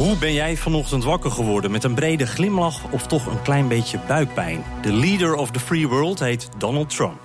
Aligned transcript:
Hoe 0.00 0.16
ben 0.16 0.32
jij 0.32 0.56
vanochtend 0.56 1.04
wakker 1.04 1.30
geworden? 1.30 1.70
Met 1.70 1.84
een 1.84 1.94
brede 1.94 2.26
glimlach 2.26 2.90
of 2.90 3.06
toch 3.06 3.26
een 3.26 3.42
klein 3.42 3.68
beetje 3.68 3.98
buikpijn? 4.06 4.64
De 4.82 4.92
leader 4.92 5.34
of 5.34 5.50
the 5.50 5.60
free 5.60 5.88
world 5.88 6.18
heet 6.18 6.48
Donald 6.58 6.90
Trump. 6.90 7.20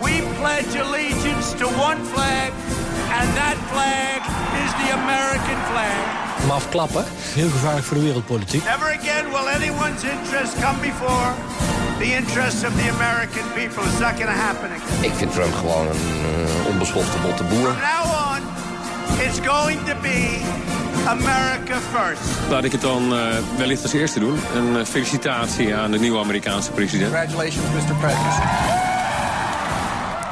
We 0.00 0.22
pledge 0.40 0.82
allegiance 0.82 1.56
to 1.56 1.66
one 1.66 2.04
flag, 2.12 2.50
and 3.20 3.34
that 3.34 3.56
flag 3.70 4.18
is 4.64 4.70
the 4.70 4.92
American 4.92 5.58
flag. 5.70 6.14
hem 6.40 6.50
afklappen. 6.50 7.04
Heel 7.34 7.50
gevaarlijk 7.50 7.86
voor 7.86 7.96
de 7.96 8.02
wereldpolitiek. 8.02 8.64
Never 8.64 8.98
again 8.98 9.24
will 9.24 9.48
anyone's 9.54 10.02
interest 10.02 10.54
come 10.60 10.80
before 10.80 11.32
the 11.98 12.14
interests 12.16 12.64
of 12.64 12.72
the 12.76 12.88
American 12.88 13.44
people. 13.54 13.82
It's 13.84 14.00
not 14.00 14.14
going 14.14 14.32
to 14.34 14.40
happen 14.46 14.70
again. 14.70 15.04
Ik 15.04 15.12
vind 15.12 15.32
Trump 15.32 15.54
gewoon 15.54 15.86
een 15.86 15.96
uh, 15.96 16.66
onbeschofte 16.66 17.18
botte 17.18 17.44
boer. 17.44 17.72
From 17.72 17.80
now 17.80 18.04
on, 18.30 18.40
it's 19.26 19.40
going 19.46 19.78
to 19.84 19.94
be 20.02 20.40
America 21.06 21.78
first. 21.92 22.20
Laat 22.50 22.64
ik 22.64 22.72
het 22.72 22.80
dan 22.80 23.12
uh, 23.12 23.26
wellicht 23.56 23.82
als 23.82 23.92
eerste 23.92 24.20
doen. 24.20 24.38
Een 24.54 24.76
uh, 24.76 24.84
felicitatie 24.84 25.74
aan 25.74 25.90
de 25.90 25.98
nieuwe 25.98 26.18
Amerikaanse 26.18 26.70
president. 26.70 27.10
Congratulations, 27.10 27.64
Mr. 27.74 27.94
President. 27.94 28.93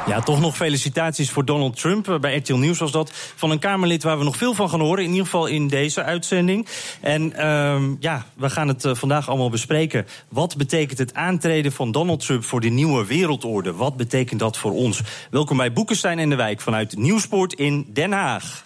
Ja, 0.07 0.19
toch 0.19 0.39
nog 0.39 0.55
felicitaties 0.55 1.31
voor 1.31 1.45
Donald 1.45 1.79
Trump. 1.79 2.17
Bij 2.21 2.35
RTL 2.35 2.53
Nieuws 2.53 2.79
was 2.79 2.91
dat. 2.91 3.11
Van 3.35 3.51
een 3.51 3.59
Kamerlid 3.59 4.03
waar 4.03 4.17
we 4.17 4.23
nog 4.23 4.37
veel 4.37 4.53
van 4.53 4.69
gaan 4.69 4.79
horen. 4.79 5.03
In 5.03 5.09
ieder 5.09 5.25
geval 5.25 5.45
in 5.45 5.67
deze 5.67 6.03
uitzending. 6.03 6.67
En 7.01 7.33
uh, 7.37 7.81
ja, 7.99 8.25
we 8.35 8.49
gaan 8.49 8.67
het 8.67 8.85
uh, 8.85 8.95
vandaag 8.95 9.29
allemaal 9.29 9.49
bespreken. 9.49 10.07
Wat 10.29 10.57
betekent 10.57 10.99
het 10.99 11.13
aantreden 11.13 11.71
van 11.71 11.91
Donald 11.91 12.25
Trump 12.25 12.43
voor 12.43 12.61
de 12.61 12.69
nieuwe 12.69 13.05
wereldorde? 13.05 13.73
Wat 13.73 13.97
betekent 13.97 14.39
dat 14.39 14.57
voor 14.57 14.71
ons? 14.71 15.01
Welkom 15.31 15.57
bij 15.57 15.73
Boekenstein 15.73 16.19
en 16.19 16.29
de 16.29 16.35
Wijk 16.35 16.61
vanuit 16.61 16.97
Nieuwsport 16.97 17.53
in 17.53 17.89
Den 17.93 18.11
Haag. 18.11 18.61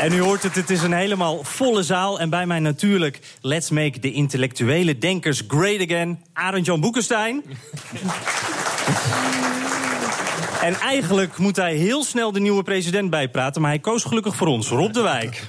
En 0.00 0.12
u 0.12 0.20
hoort 0.20 0.42
het, 0.42 0.54
het 0.54 0.70
is 0.70 0.82
een 0.82 0.92
helemaal 0.92 1.44
volle 1.44 1.82
zaal. 1.82 2.20
En 2.20 2.30
bij 2.30 2.46
mij 2.46 2.58
natuurlijk, 2.58 3.20
let's 3.40 3.70
make 3.70 3.98
the 3.98 4.12
intellectuele 4.12 4.98
denkers 4.98 5.42
great 5.48 5.80
again. 5.80 6.18
Arend 6.32 6.66
Jan 6.66 6.80
Boekenstein. 6.80 7.42
en 10.60 10.74
eigenlijk 10.80 11.38
moet 11.38 11.56
hij 11.56 11.74
heel 11.74 12.04
snel 12.04 12.32
de 12.32 12.40
nieuwe 12.40 12.62
president 12.62 13.10
bijpraten. 13.10 13.60
Maar 13.60 13.70
hij 13.70 13.80
koos 13.80 14.04
gelukkig 14.04 14.36
voor 14.36 14.46
ons, 14.46 14.68
Rob 14.68 14.92
de 14.92 15.02
Wijk. 15.02 15.48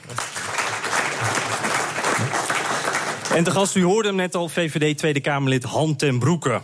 En 3.34 3.44
te 3.44 3.52
gast, 3.52 3.76
u 3.76 3.84
hoorde 3.84 4.08
hem 4.08 4.17
net 4.17 4.36
al, 4.36 4.50
VVD 4.50 4.98
Tweede 4.98 5.20
Kamerlid 5.20 5.64
Han 5.64 5.95
ten 5.95 6.20
Broeke. 6.20 6.61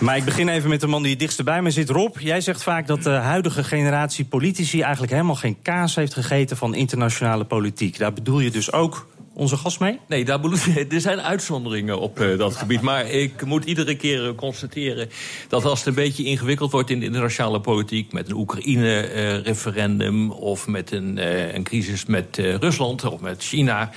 Maar 0.00 0.16
ik 0.16 0.24
begin 0.24 0.48
even 0.48 0.68
met 0.68 0.80
de 0.80 0.86
man 0.86 1.02
die 1.02 1.10
het 1.10 1.20
dichtst 1.20 1.44
bij 1.44 1.62
me 1.62 1.70
zit. 1.70 1.90
Rob, 1.90 2.18
jij 2.18 2.40
zegt 2.40 2.62
vaak 2.62 2.86
dat 2.86 3.02
de 3.02 3.10
huidige 3.10 3.64
generatie 3.64 4.24
politici... 4.24 4.80
eigenlijk 4.80 5.12
helemaal 5.12 5.34
geen 5.34 5.62
kaas 5.62 5.94
heeft 5.94 6.14
gegeten 6.14 6.56
van 6.56 6.74
internationale 6.74 7.44
politiek. 7.44 7.98
Daar 7.98 8.12
bedoel 8.12 8.40
je 8.40 8.50
dus 8.50 8.72
ook 8.72 9.06
onze 9.40 9.56
gast 9.56 9.80
mee? 9.80 9.98
Nee, 10.08 10.24
daar 10.24 10.40
bedoel, 10.40 10.58
er 10.88 11.00
zijn 11.00 11.20
uitzonderingen 11.20 12.00
op 12.00 12.20
uh, 12.20 12.38
dat 12.38 12.56
gebied. 12.56 12.80
Maar 12.80 13.06
ik 13.10 13.44
moet 13.44 13.64
iedere 13.64 13.96
keer 13.96 14.26
uh, 14.26 14.34
constateren 14.34 15.08
dat 15.48 15.64
als 15.64 15.78
het 15.78 15.88
een 15.88 15.94
beetje 15.94 16.24
ingewikkeld 16.24 16.72
wordt 16.72 16.90
in 16.90 16.98
de 16.98 17.04
internationale 17.04 17.60
politiek... 17.60 18.12
met 18.12 18.28
een 18.28 18.36
Oekraïne-referendum 18.36 20.24
uh, 20.24 20.40
of 20.40 20.66
met 20.66 20.92
een, 20.92 21.16
een 21.54 21.62
crisis 21.62 22.06
met 22.06 22.36
Rusland 22.36 23.04
of 23.04 23.20
met 23.20 23.42
China... 23.42 23.90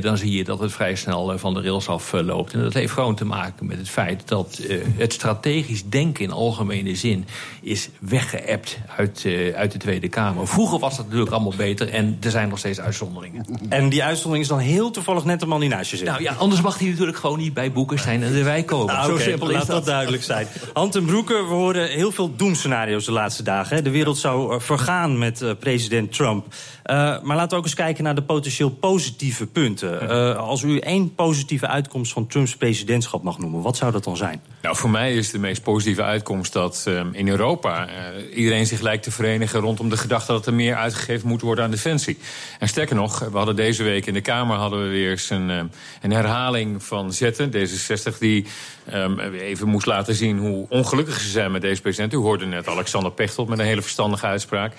dan 0.00 0.16
zie 0.16 0.32
je 0.32 0.44
dat 0.44 0.58
het 0.58 0.72
vrij 0.72 0.94
snel 0.94 1.38
van 1.38 1.54
de 1.54 1.60
rails 1.60 1.88
afloopt. 1.88 2.52
En 2.52 2.62
dat 2.62 2.74
heeft 2.74 2.92
gewoon 2.92 3.14
te 3.14 3.24
maken 3.24 3.66
met 3.66 3.78
het 3.78 3.88
feit 3.88 4.28
dat 4.28 4.60
het 4.96 5.12
strategisch 5.12 5.84
denken 5.84 6.24
in 6.24 6.30
algemene 6.30 6.94
zin... 6.94 7.26
is 7.62 7.88
weggeëpt 8.00 8.78
uit, 8.96 9.26
uit 9.54 9.72
de 9.72 9.78
Tweede 9.78 10.08
Kamer. 10.08 10.48
Vroeger 10.48 10.78
was 10.78 10.96
dat 10.96 11.04
natuurlijk 11.04 11.32
allemaal 11.32 11.56
beter 11.56 11.88
en 11.88 12.16
er 12.20 12.30
zijn 12.30 12.48
nog 12.48 12.58
steeds 12.58 12.80
uitzonderingen. 12.80 13.46
En 13.68 13.88
die 13.88 14.04
uitzondering 14.04 14.42
is 14.42 14.50
dan 14.50 14.58
heel 14.58 14.81
heel 14.82 14.90
toevallig 14.90 15.24
net 15.24 15.40
de 15.40 15.46
man 15.46 15.60
die 15.60 15.68
naast 15.68 15.90
je 15.90 15.96
zit. 15.96 16.06
Nou 16.06 16.22
ja, 16.22 16.32
anders 16.32 16.60
mag 16.60 16.78
hij 16.78 16.88
natuurlijk 16.88 17.16
gewoon 17.16 17.38
niet 17.38 17.54
bij 17.54 17.72
Boekenstein 17.72 18.22
en 18.22 18.32
de 18.32 18.42
wijk 18.42 18.66
komen. 18.74 18.94
Nou, 18.94 19.06
Zo 19.06 19.12
okay, 19.12 19.24
simpel 19.24 19.48
is 19.48 19.54
laat 19.54 19.66
dat. 19.66 19.76
dat 19.76 19.84
duidelijk 19.84 20.22
zijn. 20.22 20.46
Hand 20.72 20.94
en 20.94 21.04
Broeke, 21.04 21.34
we 21.34 21.54
horen 21.54 21.88
heel 21.88 22.12
veel 22.12 22.36
doemscenario's 22.36 23.04
de 23.04 23.12
laatste 23.12 23.42
dagen. 23.42 23.84
De 23.84 23.90
wereld 23.90 24.18
zou 24.18 24.60
vergaan 24.60 25.18
met 25.18 25.42
uh, 25.42 25.50
president 25.58 26.12
Trump. 26.12 26.46
Uh, 26.86 27.22
maar 27.22 27.36
laten 27.36 27.50
we 27.50 27.56
ook 27.56 27.64
eens 27.64 27.74
kijken 27.74 28.04
naar 28.04 28.14
de 28.14 28.22
potentieel 28.22 28.70
positieve 28.70 29.46
punten. 29.46 30.02
Uh, 30.02 30.36
als 30.36 30.62
u 30.62 30.78
één 30.78 31.14
positieve 31.14 31.66
uitkomst 31.66 32.12
van 32.12 32.26
Trumps 32.26 32.56
presidentschap 32.56 33.22
mag 33.22 33.38
noemen, 33.38 33.62
wat 33.62 33.76
zou 33.76 33.92
dat 33.92 34.04
dan 34.04 34.16
zijn? 34.16 34.42
Nou, 34.62 34.76
voor 34.76 34.90
mij 34.90 35.14
is 35.14 35.30
de 35.30 35.38
meest 35.38 35.62
positieve 35.62 36.02
uitkomst 36.02 36.52
dat 36.52 36.84
uh, 36.88 37.00
in 37.12 37.28
Europa 37.28 37.88
iedereen 38.34 38.66
zich 38.66 38.80
lijkt 38.80 39.02
te 39.02 39.10
verenigen 39.10 39.60
rondom 39.60 39.88
de 39.88 39.96
gedachte 39.96 40.32
dat 40.32 40.46
er 40.46 40.54
meer 40.54 40.74
uitgegeven 40.74 41.28
moet 41.28 41.40
worden 41.40 41.64
aan 41.64 41.70
defensie. 41.70 42.18
En 42.58 42.68
sterker 42.68 42.96
nog, 42.96 43.18
we 43.18 43.36
hadden 43.36 43.56
deze 43.56 43.82
week 43.82 44.06
in 44.06 44.14
de 44.14 44.20
Kamer 44.20 44.56
hadden 44.56 44.82
we 44.82 44.88
weer 44.88 45.10
eens 45.10 45.30
een, 45.30 45.70
een 46.02 46.12
herhaling 46.12 46.82
van 46.82 47.12
Zetten, 47.12 47.50
D66, 47.50 48.18
die 48.18 48.46
um, 48.94 49.18
even 49.18 49.68
moest 49.68 49.86
laten 49.86 50.14
zien 50.14 50.38
hoe 50.38 50.66
ongelukkig 50.68 51.20
ze 51.20 51.28
zijn 51.28 51.52
met 51.52 51.62
deze 51.62 51.80
president. 51.80 52.12
U 52.12 52.16
hoorde 52.16 52.46
net 52.46 52.68
Alexander 52.68 53.12
Pechtold 53.12 53.48
met 53.48 53.58
een 53.58 53.64
hele 53.64 53.82
verstandige 53.82 54.26
uitspraak. 54.26 54.72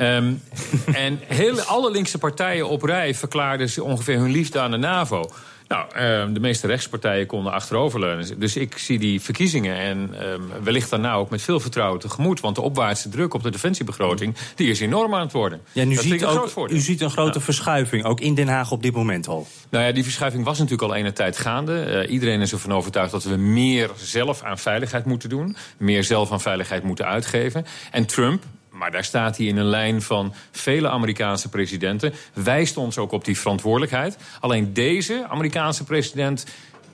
Um, 0.00 0.42
en 0.94 1.20
alle 1.50 1.90
linkse 1.90 2.18
partijen 2.18 2.68
op 2.68 2.82
rij 2.82 3.14
verklaarden 3.14 3.68
ze 3.68 3.84
ongeveer 3.84 4.18
hun 4.18 4.30
liefde 4.30 4.60
aan 4.60 4.70
de 4.70 4.76
NAVO. 4.76 5.30
Nou, 5.72 5.86
uh, 5.86 6.34
de 6.34 6.40
meeste 6.40 6.66
rechtspartijen 6.66 7.26
konden 7.26 7.52
achteroverleunen. 7.52 8.40
Dus 8.40 8.56
ik 8.56 8.78
zie 8.78 8.98
die 8.98 9.20
verkiezingen 9.20 9.76
en 9.76 10.10
uh, 10.12 10.18
wellicht 10.62 10.90
daarna 10.90 11.14
ook 11.14 11.30
met 11.30 11.42
veel 11.42 11.60
vertrouwen 11.60 12.00
tegemoet. 12.00 12.40
Want 12.40 12.54
de 12.54 12.60
opwaartse 12.60 13.08
druk 13.08 13.34
op 13.34 13.42
de 13.42 13.50
defensiebegroting 13.50 14.36
die 14.54 14.70
is 14.70 14.80
enorm 14.80 15.14
aan 15.14 15.20
het 15.20 15.32
worden. 15.32 15.60
Ja, 15.72 15.84
nu 15.84 15.94
ziet 15.94 16.24
ook, 16.24 16.70
u 16.70 16.78
ziet 16.78 17.00
een 17.00 17.10
grote 17.10 17.38
ja. 17.38 17.44
verschuiving, 17.44 18.04
ook 18.04 18.20
in 18.20 18.34
Den 18.34 18.48
Haag 18.48 18.70
op 18.70 18.82
dit 18.82 18.94
moment 18.94 19.28
al. 19.28 19.46
Nou 19.70 19.84
ja, 19.84 19.92
die 19.92 20.02
verschuiving 20.02 20.44
was 20.44 20.58
natuurlijk 20.58 20.90
al 20.90 20.94
enige 20.94 21.12
tijd 21.12 21.38
gaande. 21.38 22.04
Uh, 22.04 22.12
iedereen 22.12 22.40
is 22.40 22.52
ervan 22.52 22.72
overtuigd 22.72 23.10
dat 23.10 23.24
we 23.24 23.36
meer 23.36 23.90
zelf 23.96 24.42
aan 24.42 24.58
veiligheid 24.58 25.04
moeten 25.04 25.28
doen. 25.28 25.56
Meer 25.76 26.04
zelf 26.04 26.32
aan 26.32 26.40
veiligheid 26.40 26.82
moeten 26.82 27.06
uitgeven. 27.06 27.66
En 27.90 28.06
Trump, 28.06 28.42
maar 28.82 28.90
daar 28.90 29.04
staat 29.04 29.36
hij 29.36 29.46
in 29.46 29.56
een 29.56 29.64
lijn 29.64 30.02
van 30.02 30.34
vele 30.50 30.88
Amerikaanse 30.88 31.48
presidenten. 31.48 32.12
Wijst 32.32 32.76
ons 32.76 32.98
ook 32.98 33.12
op 33.12 33.24
die 33.24 33.38
verantwoordelijkheid. 33.38 34.16
Alleen 34.40 34.72
deze 34.72 35.26
Amerikaanse 35.28 35.84
president 35.84 36.46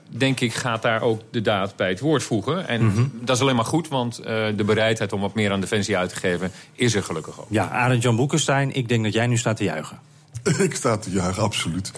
denk 0.09 0.39
ik, 0.39 0.53
gaat 0.53 0.81
daar 0.81 1.01
ook 1.01 1.21
de 1.31 1.41
daad 1.41 1.75
bij 1.75 1.89
het 1.89 1.99
woord 1.99 2.23
voegen. 2.23 2.67
En 2.67 2.81
mm 2.83 2.93
-hmm. 2.93 3.11
dat 3.21 3.35
is 3.35 3.41
alleen 3.41 3.55
maar 3.55 3.65
goed, 3.65 3.87
want 3.87 4.19
uh, 4.19 4.25
de 4.55 4.63
bereidheid 4.63 5.13
om 5.13 5.21
wat 5.21 5.35
meer 5.35 5.51
aan 5.51 5.61
defensie 5.61 5.97
uit 5.97 6.09
te 6.09 6.15
geven... 6.15 6.51
is 6.73 6.95
er 6.95 7.03
gelukkig 7.03 7.39
ook. 7.39 7.47
Ja, 7.49 7.69
Arend 7.69 8.01
Jan 8.01 8.15
Boekenstein, 8.15 8.75
ik 8.75 8.87
denk 8.87 9.03
dat 9.03 9.13
jij 9.13 9.27
nu 9.27 9.37
staat 9.37 9.57
te 9.57 9.63
juichen. 9.63 9.99
ik 10.67 10.75
sta 10.75 10.97
te 10.97 11.11
juichen, 11.11 11.43
absoluut. 11.43 11.91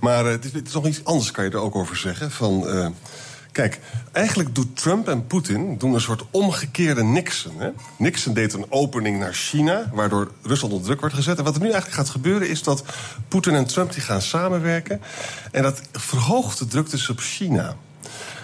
Maar 0.00 0.24
uh, 0.24 0.30
het, 0.30 0.44
is, 0.44 0.52
het 0.52 0.66
is 0.66 0.74
nog 0.74 0.86
iets 0.86 1.04
anders, 1.04 1.30
kan 1.30 1.44
je 1.44 1.50
er 1.50 1.60
ook 1.60 1.74
over 1.74 1.96
zeggen. 1.96 2.30
Van... 2.30 2.64
Uh, 2.66 2.86
Kijk, 3.52 3.80
eigenlijk 4.12 4.54
doet 4.54 4.76
Trump 4.76 5.08
en 5.08 5.26
Poetin 5.26 5.78
doen 5.78 5.94
een 5.94 6.00
soort 6.00 6.24
omgekeerde 6.30 7.04
Nixon. 7.04 7.60
Hè? 7.60 7.68
Nixon 7.98 8.34
deed 8.34 8.52
een 8.52 8.66
opening 8.68 9.18
naar 9.18 9.32
China, 9.32 9.90
waardoor 9.92 10.32
Rusland 10.42 10.72
onder 10.72 10.86
druk 10.86 11.00
werd 11.00 11.14
gezet. 11.14 11.38
En 11.38 11.44
wat 11.44 11.54
er 11.54 11.60
nu 11.60 11.70
eigenlijk 11.70 11.96
gaat 11.96 12.08
gebeuren 12.08 12.48
is 12.48 12.62
dat 12.62 12.84
Poetin 13.28 13.54
en 13.54 13.66
Trump 13.66 13.92
die 13.92 14.02
gaan 14.02 14.22
samenwerken. 14.22 15.00
En 15.50 15.62
dat 15.62 15.82
verhoogt 15.92 16.58
de 16.58 16.66
druk 16.66 16.90
dus 16.90 17.08
op 17.08 17.20
China. 17.20 17.76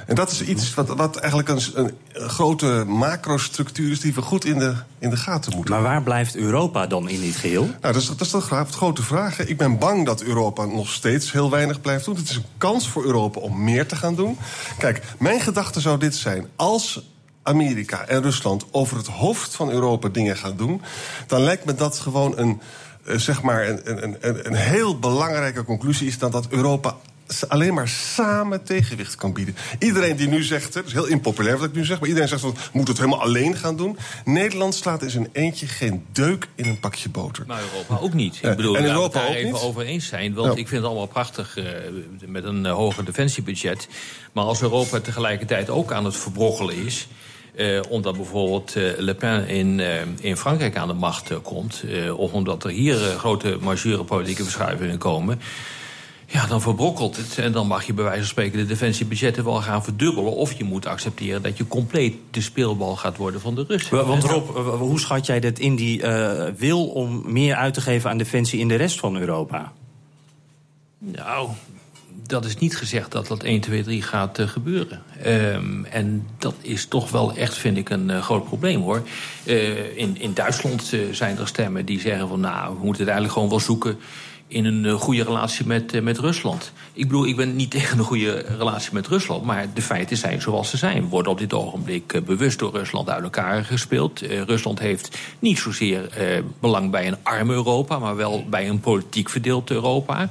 En 0.07 0.15
dat 0.15 0.31
is 0.31 0.43
iets 0.43 0.75
wat, 0.75 0.89
wat 0.89 1.17
eigenlijk 1.17 1.49
een, 1.49 1.61
een, 1.75 1.93
grote 2.31 2.85
macrostructuur 2.87 3.91
is 3.91 4.01
die 4.01 4.15
we 4.15 4.23
goed 4.23 4.45
in 4.45 4.59
de, 4.59 4.75
in 4.99 5.11
de 5.11 5.17
gaten 5.17 5.53
moeten 5.57 5.75
Maar 5.75 5.83
waar 5.83 6.03
blijft 6.03 6.37
Europa 6.37 6.87
dan 6.87 7.09
in 7.09 7.21
dit 7.21 7.37
geheel? 7.37 7.65
Nou, 7.65 7.79
dat 7.81 7.97
is, 7.97 8.07
dat 8.07 8.21
is 8.21 8.31
de 8.31 8.65
grote 8.71 9.03
vraag. 9.03 9.47
Ik 9.47 9.57
ben 9.57 9.79
bang 9.79 10.07
dat 10.07 10.23
Europa 10.23 10.65
nog 10.65 10.89
steeds 10.89 11.33
heel 11.33 11.51
weinig 11.51 11.81
blijft 11.81 12.05
doen. 12.05 12.17
Het 12.17 12.31
is 12.31 12.37
een 12.37 12.45
kans 12.59 12.89
voor 12.89 13.05
Europa 13.05 13.41
om 13.41 13.65
meer 13.65 13.87
te 13.87 13.97
gaan 13.97 14.15
doen. 14.15 14.39
Kijk, 14.79 15.03
mijn 15.19 15.41
gedachte 15.41 15.81
zou 15.81 15.99
dit 15.99 16.15
zijn. 16.15 16.47
Als 16.57 17.03
Amerika 17.43 18.07
en 18.07 18.23
Rusland 18.23 18.65
over 18.71 18.97
het 18.97 19.07
hoofd 19.07 19.55
van 19.55 19.71
Europa 19.71 20.09
dingen 20.09 20.37
gaan 20.37 20.57
doen... 20.57 20.83
dan 21.27 21.41
lijkt 21.41 21.65
me 21.65 21.75
dat 21.75 21.99
gewoon 21.99 22.39
een, 22.39 22.61
zeg 23.05 23.43
maar 23.43 23.69
een, 23.69 24.05
een, 24.05 24.17
een, 24.21 24.47
een 24.47 24.55
heel 24.55 24.99
belangrijke 24.99 25.65
conclusie 25.65 26.07
is... 26.07 26.19
dan 26.19 26.31
dat 26.31 26.47
Europa 26.49 26.97
alleen 27.49 27.75
maar 27.75 27.89
samen 27.89 28.65
tegenwicht 28.65 29.15
kan 29.15 29.33
bieden. 29.33 29.57
Iedereen 29.79 30.17
die 30.17 30.29
nu 30.29 30.43
zegt, 30.43 30.75
het 30.75 30.87
is 30.87 30.93
heel 30.93 31.07
impopulair 31.07 31.59
wat 31.59 31.69
ik 31.69 31.75
nu 31.75 31.85
zeg... 31.85 32.01
maar 32.01 32.09
iedereen 32.09 32.29
zegt, 32.29 32.43
we 32.43 32.53
moeten 32.73 32.95
het 32.95 33.05
helemaal 33.05 33.27
alleen 33.27 33.57
gaan 33.57 33.77
doen. 33.77 33.99
Nederland 34.25 34.75
slaat 34.75 35.03
in 35.03 35.11
zijn 35.11 35.29
eentje 35.33 35.67
geen 35.67 36.05
deuk 36.13 36.49
in 36.55 36.65
een 36.65 36.81
pakje 36.81 37.09
boter. 37.09 37.45
Maar 37.47 37.61
Europa 37.73 37.99
ook 37.99 38.15
niet. 38.15 38.35
Ik 38.43 38.57
bedoel, 38.57 38.77
en 38.77 38.85
Europa 38.85 39.27
even 39.27 39.61
over 39.61 39.83
eens 39.83 40.07
zijn. 40.07 40.35
Want 40.35 40.59
ik 40.59 40.69
vind 40.69 40.81
het 40.81 40.85
allemaal 40.85 41.07
prachtig 41.07 41.57
uh, 41.57 41.65
met 42.27 42.45
een 42.45 42.65
uh, 42.65 42.73
hoger 42.73 43.05
defensiebudget. 43.05 43.89
Maar 44.33 44.45
als 44.45 44.63
Europa 44.63 45.01
tegelijkertijd 45.01 45.71
ook 45.71 45.93
aan 45.93 46.05
het 46.05 46.17
verbrokkelen 46.17 46.77
is... 46.77 47.07
Uh, 47.57 47.81
omdat 47.89 48.17
bijvoorbeeld 48.17 48.77
uh, 48.77 48.93
Le 48.97 49.15
Pen 49.15 49.49
in, 49.49 49.79
uh, 49.79 50.01
in 50.21 50.37
Frankrijk 50.37 50.77
aan 50.77 50.89
de 50.89 50.95
macht 50.95 51.43
komt... 51.43 51.85
of 52.17 52.33
omdat 52.33 52.65
er 52.65 52.71
hier 52.71 52.97
grote 52.97 53.59
majeure 53.61 54.05
politieke 54.05 54.43
verschuivingen 54.43 54.99
komen... 54.99 55.41
Ja, 56.27 56.47
dan 56.47 56.61
verbrokkelt 56.61 57.17
het. 57.17 57.39
En 57.39 57.53
dan 57.53 57.67
mag 57.67 57.85
je 57.85 57.93
bij 57.93 58.05
wijze 58.05 58.19
van 58.19 58.29
spreken 58.29 58.59
de 58.59 58.67
defensiebudgetten 58.67 59.45
wel 59.45 59.55
gaan 59.55 59.85
verdubbelen. 59.85 60.33
Of 60.33 60.53
je 60.53 60.65
moet 60.65 60.87
accepteren 60.87 61.43
dat 61.43 61.57
je 61.57 61.67
compleet 61.67 62.17
de 62.31 62.41
speelbal 62.41 62.97
gaat 62.97 63.17
worden 63.17 63.41
van 63.41 63.55
de 63.55 63.65
Russen. 63.69 64.07
Want 64.07 64.25
Rob, 64.25 64.57
hoe 64.79 65.01
schat 65.01 65.27
jij 65.27 65.41
dat 65.41 65.59
in 65.59 65.77
die 65.77 66.03
wil 66.57 66.87
om 66.87 67.23
meer 67.33 67.55
uit 67.55 67.75
te 67.75 67.81
geven 67.81 68.11
aan 68.11 68.19
defensie 68.19 68.61
in 68.61 68.69
de 68.69 68.75
rest 68.75 68.99
van 68.99 69.17
Europa? 69.17 69.73
Nou, 70.99 71.49
dat 72.27 72.45
is 72.45 72.57
niet 72.57 72.77
gezegd 72.77 73.13
dat 73.13 73.27
dat 73.27 73.43
1, 73.43 73.61
2, 73.61 73.83
3 73.83 74.03
gaat 74.03 74.39
uh, 74.39 74.49
gebeuren. 74.49 75.03
Um, 75.27 75.85
en 75.85 76.27
dat 76.39 76.55
is 76.61 76.87
toch 76.87 77.11
wel 77.11 77.35
echt, 77.35 77.59
vind 77.59 77.77
ik, 77.77 77.91
een 77.91 78.09
uh, 78.09 78.23
groot 78.23 78.45
probleem 78.45 78.81
hoor. 78.81 79.03
Uh, 79.45 79.97
in, 79.97 80.21
in 80.21 80.35
Duitsland 80.35 80.93
zijn 81.11 81.39
er 81.39 81.49
stemmen 81.49 81.85
die 81.85 82.01
zeggen 82.01 82.29
van 82.29 82.41
nou, 82.41 82.75
we 82.75 82.85
moeten 82.85 83.03
het 83.03 83.13
eigenlijk 83.13 83.33
gewoon 83.33 83.49
wel 83.49 83.61
zoeken 83.61 83.99
in 84.49 84.65
een 84.65 84.99
goede 84.99 85.23
relatie 85.23 85.67
met, 85.67 86.03
met 86.03 86.19
Rusland. 86.19 86.73
Ik 86.93 87.09
bedoel, 87.09 87.27
ik 87.27 87.37
ben 87.37 87.57
niet 87.57 87.71
tegen 87.81 87.99
een 87.99 88.05
goede 88.05 88.45
relatie 88.59 88.91
met 88.93 89.07
Rusland... 89.07 89.45
maar 89.45 89.67
de 89.75 89.83
feiten 89.83 90.17
zijn 90.17 90.43
zoals 90.43 90.71
ze 90.71 90.77
zijn. 90.77 91.03
We 91.03 91.09
worden 91.09 91.33
op 91.33 91.39
dit 91.39 91.53
ogenblik 91.53 92.25
bewust 92.25 92.59
door 92.59 92.73
Rusland 92.73 93.09
uit 93.09 93.23
elkaar 93.23 93.65
gespeeld. 93.65 94.21
Rusland 94.21 94.79
heeft 94.79 95.19
niet 95.39 95.59
zozeer 95.59 96.09
belang 96.61 96.91
bij 96.91 97.07
een 97.07 97.17
arm 97.23 97.51
Europa... 97.51 97.99
maar 97.99 98.17
wel 98.17 98.45
bij 98.49 98.69
een 98.69 98.81
politiek 98.81 99.29
verdeeld 99.29 99.71
Europa... 99.71 100.29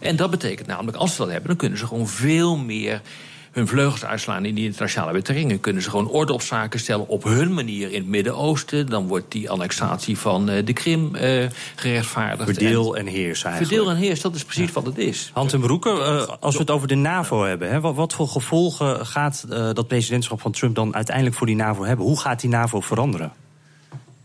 En 0.00 0.16
dat 0.16 0.30
betekent 0.30 0.66
namelijk, 0.66 0.96
als 0.96 1.10
ze 1.10 1.18
dat 1.18 1.30
hebben, 1.30 1.48
dan 1.48 1.56
kunnen 1.56 1.78
ze 1.78 1.86
gewoon 1.86 2.08
veel 2.08 2.56
meer 2.56 3.00
hun 3.50 3.66
vleugels 3.68 4.04
uitslaan 4.04 4.44
in 4.44 4.54
die 4.54 4.64
internationale 4.64 5.12
betrekkingen. 5.12 5.60
Kunnen 5.60 5.82
ze 5.82 5.90
gewoon 5.90 6.08
orde 6.08 6.32
op 6.32 6.42
zaken 6.42 6.80
stellen 6.80 7.08
op 7.08 7.24
hun 7.24 7.54
manier 7.54 7.92
in 7.92 8.00
het 8.00 8.08
Midden-Oosten. 8.08 8.86
Dan 8.86 9.06
wordt 9.06 9.32
die 9.32 9.50
annexatie 9.50 10.18
van 10.18 10.50
uh, 10.50 10.64
de 10.64 10.72
Krim 10.72 11.14
uh, 11.14 11.46
gerechtvaardigd. 11.74 12.50
Verdeel 12.50 12.96
en 12.96 13.06
heers 13.06 13.44
eigenlijk. 13.44 13.74
Verdeel 13.74 13.94
en 13.94 13.96
heers, 14.02 14.20
dat 14.20 14.34
is 14.34 14.44
precies 14.44 14.66
ja. 14.66 14.72
wat 14.72 14.86
het 14.86 14.98
is. 14.98 15.30
Hand 15.32 15.52
en 15.52 15.60
Broeke, 15.60 15.90
uh, 15.90 16.36
als 16.40 16.54
we 16.54 16.60
het 16.60 16.70
over 16.70 16.88
de 16.88 16.94
NAVO 16.94 17.44
hebben... 17.44 17.70
Hè, 17.70 17.80
wat, 17.80 17.94
wat, 17.94 18.12
voor 18.12 18.28
gevolgen 18.28 19.06
gaat 19.06 19.44
dat 19.48 19.86
presidentschap 19.86 20.40
van 20.40 20.52
Trump 20.52 20.74
dan 20.74 20.94
uiteindelijk 20.94 21.36
voor 21.36 21.46
die 21.46 21.56
NAVO 21.56 21.84
hebben? 21.84 22.06
Hoe 22.06 22.20
gaat 22.20 22.40
die 22.40 22.50
NAVO 22.50 22.80
veranderen? 22.80 23.32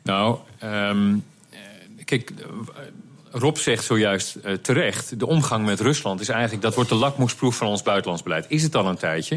Nou, 0.03 0.37
um, 0.63 1.23
kijk 2.05 2.33
Rob 3.33 3.57
zegt 3.57 3.83
zojuist 3.83 4.35
uh, 4.35 4.53
terecht... 4.53 5.19
de 5.19 5.27
omgang 5.27 5.65
met 5.65 5.79
Rusland 5.79 6.19
is 6.19 6.29
eigenlijk... 6.29 6.61
dat 6.61 6.75
wordt 6.75 6.89
de 6.89 6.95
lakmoesproef 6.95 7.55
van 7.55 7.67
ons 7.67 7.81
buitenlands 7.81 8.23
beleid. 8.23 8.45
Is 8.47 8.63
het 8.63 8.75
al 8.75 8.85
een 8.85 8.97
tijdje. 8.97 9.35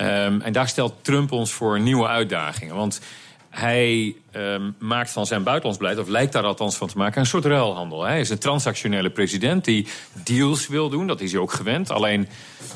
Um, 0.00 0.40
en 0.40 0.52
daar 0.52 0.68
stelt 0.68 0.94
Trump 1.02 1.32
ons 1.32 1.52
voor 1.52 1.80
nieuwe 1.80 2.06
uitdagingen. 2.06 2.74
Want 2.74 3.00
hij 3.58 4.14
um, 4.36 4.74
maakt 4.78 5.10
van 5.10 5.26
zijn 5.26 5.42
buitenlands 5.42 5.78
beleid, 5.78 5.98
of 5.98 6.08
lijkt 6.08 6.32
daar 6.32 6.42
althans 6.42 6.76
van 6.76 6.88
te 6.88 6.96
maken, 6.96 7.20
een 7.20 7.26
soort 7.26 7.44
ruilhandel. 7.44 8.02
Hij 8.02 8.20
is 8.20 8.30
een 8.30 8.38
transactionele 8.38 9.10
president 9.10 9.64
die 9.64 9.86
deals 10.24 10.68
wil 10.68 10.88
doen, 10.88 11.06
dat 11.06 11.20
is 11.20 11.32
hij 11.32 11.40
ook 11.40 11.52
gewend. 11.52 11.90
Alleen, 11.90 12.28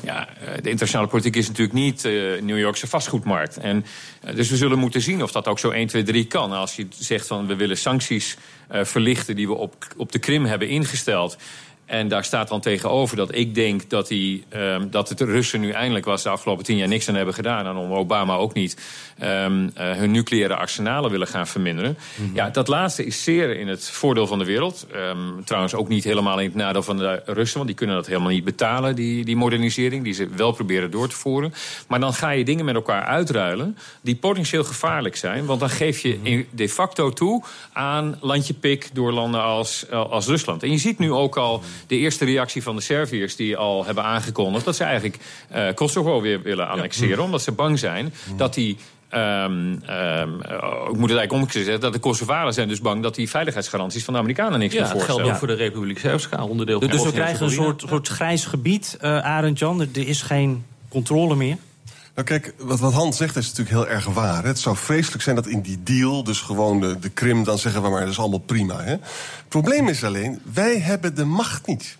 ja, 0.03 0.27
eh, 0.27 0.35
de 0.45 0.69
internationale 0.69 1.07
politiek 1.07 1.35
is 1.35 1.47
natuurlijk 1.47 1.77
niet 1.77 2.05
uh, 2.05 2.41
New 2.41 2.59
Yorkse 2.59 2.87
vastgoedmarkt. 2.87 3.57
En, 3.57 3.85
uh, 4.25 4.35
dus 4.35 4.49
we 4.49 4.57
zullen 4.57 4.79
moeten 4.79 5.01
zien 5.01 5.23
of 5.23 5.31
dat 5.31 5.47
ook 5.47 5.59
zo 5.59 5.69
1, 5.69 5.87
2, 5.87 6.03
3 6.03 6.25
kan. 6.25 6.51
Als 6.51 6.75
je 6.75 6.87
zegt 6.89 7.27
van 7.27 7.47
we 7.47 7.55
willen 7.55 7.77
sancties 7.77 8.37
verlichten 8.73 9.35
die 9.35 9.47
we 9.47 9.53
op, 9.53 9.87
op 9.97 10.11
de 10.11 10.19
Krim 10.19 10.45
hebben 10.45 10.67
ingesteld. 10.67 11.37
En 11.91 12.07
daar 12.07 12.23
staat 12.23 12.47
dan 12.47 12.61
tegenover 12.61 13.17
dat 13.17 13.35
ik 13.35 13.55
denk 13.55 13.89
dat, 13.89 14.07
die, 14.07 14.43
um, 14.55 14.89
dat 14.89 15.09
het 15.09 15.17
de 15.17 15.25
Russen 15.25 15.59
nu 15.59 15.71
eindelijk 15.71 16.05
was 16.05 16.23
de 16.23 16.29
afgelopen 16.29 16.63
tien 16.63 16.77
jaar 16.77 16.87
niks 16.87 17.09
aan 17.09 17.15
hebben 17.15 17.33
gedaan. 17.33 17.65
En 17.65 17.75
om 17.75 17.91
Obama 17.91 18.35
ook 18.35 18.53
niet 18.53 18.77
um, 19.23 19.63
uh, 19.63 19.69
hun 19.75 20.11
nucleaire 20.11 20.55
arsenalen 20.55 21.11
willen 21.11 21.27
gaan 21.27 21.47
verminderen. 21.47 21.97
Mm 22.15 22.25
-hmm. 22.25 22.35
Ja, 22.35 22.49
dat 22.49 22.67
laatste 22.67 23.05
is 23.05 23.23
zeer 23.23 23.57
in 23.57 23.67
het 23.67 23.89
voordeel 23.89 24.27
van 24.27 24.39
de 24.39 24.45
wereld. 24.45 24.87
Um, 24.95 25.45
trouwens 25.45 25.73
ook 25.73 25.87
niet 25.87 26.03
helemaal 26.03 26.39
in 26.39 26.45
het 26.45 26.55
nadeel 26.55 26.83
van 26.83 26.97
de 26.97 27.21
Russen. 27.25 27.55
Want 27.55 27.67
die 27.67 27.77
kunnen 27.77 27.95
dat 27.95 28.07
helemaal 28.07 28.29
niet 28.29 28.43
betalen, 28.43 28.95
die, 28.95 29.25
die 29.25 29.35
modernisering. 29.35 30.03
Die 30.03 30.13
ze 30.13 30.27
wel 30.35 30.51
proberen 30.51 30.91
door 30.91 31.07
te 31.07 31.15
voeren. 31.15 31.53
Maar 31.87 31.99
dan 31.99 32.13
ga 32.13 32.29
je 32.29 32.43
dingen 32.43 32.65
met 32.65 32.75
elkaar 32.75 33.03
uitruilen 33.03 33.77
die 34.01 34.15
potentieel 34.15 34.63
gevaarlijk 34.63 35.15
zijn. 35.15 35.45
Want 35.45 35.59
dan 35.59 35.69
geef 35.69 35.99
je 35.99 36.19
in 36.23 36.47
de 36.51 36.69
facto 36.69 37.09
toe 37.09 37.43
aan 37.73 38.17
landje 38.21 38.53
pik 38.53 38.89
door 38.93 39.11
landen 39.11 39.43
als, 39.43 39.89
als 39.91 40.27
Rusland. 40.27 40.63
En 40.63 40.71
je 40.71 40.77
ziet 40.77 40.99
nu 40.99 41.11
ook 41.11 41.37
al 41.37 41.63
de 41.87 41.97
eerste 41.97 42.25
reactie 42.25 42.63
van 42.63 42.75
de 42.75 42.81
Serviërs 42.81 43.35
die 43.35 43.57
al 43.57 43.85
hebben 43.85 44.03
aangekondigd... 44.03 44.65
dat 44.65 44.75
ze 44.75 44.83
eigenlijk 44.83 45.17
uh, 45.55 45.67
Kosovo 45.73 46.21
weer 46.21 46.41
willen 46.41 46.67
annexeren. 46.67 47.17
Ja. 47.17 47.23
Omdat 47.23 47.41
ze 47.41 47.51
bang 47.51 47.79
zijn 47.79 48.13
dat 48.35 48.53
die 48.53 48.77
Um, 49.13 49.19
um, 49.19 50.39
ik 50.39 50.97
moet 50.97 51.09
het 51.09 51.17
eigenlijk 51.17 51.31
omgekeerd 51.31 51.63
zeggen, 51.65 51.81
dat 51.81 51.93
de 51.93 51.99
Kosovaren 51.99 52.53
zijn 52.53 52.67
dus 52.67 52.81
bang 52.81 53.03
dat 53.03 53.15
die 53.15 53.29
veiligheidsgaranties 53.29 54.03
van 54.03 54.13
de 54.13 54.19
Amerikanen 54.19 54.59
niks 54.59 54.73
ja, 54.73 54.79
meer 54.79 54.89
voorstellen. 54.89 55.17
Dat 55.17 55.27
geldt 55.27 55.43
ook 55.43 55.49
voor 55.49 55.57
de 55.57 55.63
Republiek 55.63 55.99
Srpska, 55.99 56.43
onderdeel 56.43 56.79
van 56.79 56.89
Dus 56.89 57.03
we 57.03 57.11
krijgen 57.11 57.45
een 57.45 57.51
soort, 57.51 57.83
soort 57.87 58.07
grijs 58.07 58.45
gebied, 58.45 58.97
uh, 59.01 59.19
Arend 59.19 59.59
Jan. 59.59 59.81
Er 59.81 60.07
is 60.07 60.21
geen 60.21 60.65
controle 60.89 61.35
meer. 61.35 61.57
Nou 62.15 62.27
kijk, 62.27 62.53
wat, 62.57 62.79
wat 62.79 62.93
Hans 62.93 63.17
zegt 63.17 63.35
is 63.35 63.47
natuurlijk 63.47 63.69
heel 63.69 63.95
erg 63.95 64.05
waar. 64.05 64.43
Het 64.43 64.59
zou 64.59 64.77
vreselijk 64.77 65.23
zijn 65.23 65.35
dat 65.35 65.47
in 65.47 65.61
die 65.61 65.83
deal, 65.83 66.23
dus 66.23 66.39
gewoon 66.39 66.79
de, 66.79 66.99
de 66.99 67.09
Krim... 67.09 67.43
dan 67.43 67.57
zeggen 67.57 67.81
we 67.81 67.89
maar, 67.89 67.99
dat 67.99 68.09
is 68.09 68.19
allemaal 68.19 68.39
prima. 68.39 68.81
Hè? 68.81 68.91
Het 68.91 69.47
probleem 69.47 69.87
is 69.87 70.03
alleen, 70.03 70.41
wij 70.53 70.79
hebben 70.79 71.15
de 71.15 71.25
macht 71.25 71.67
niet. 71.67 71.97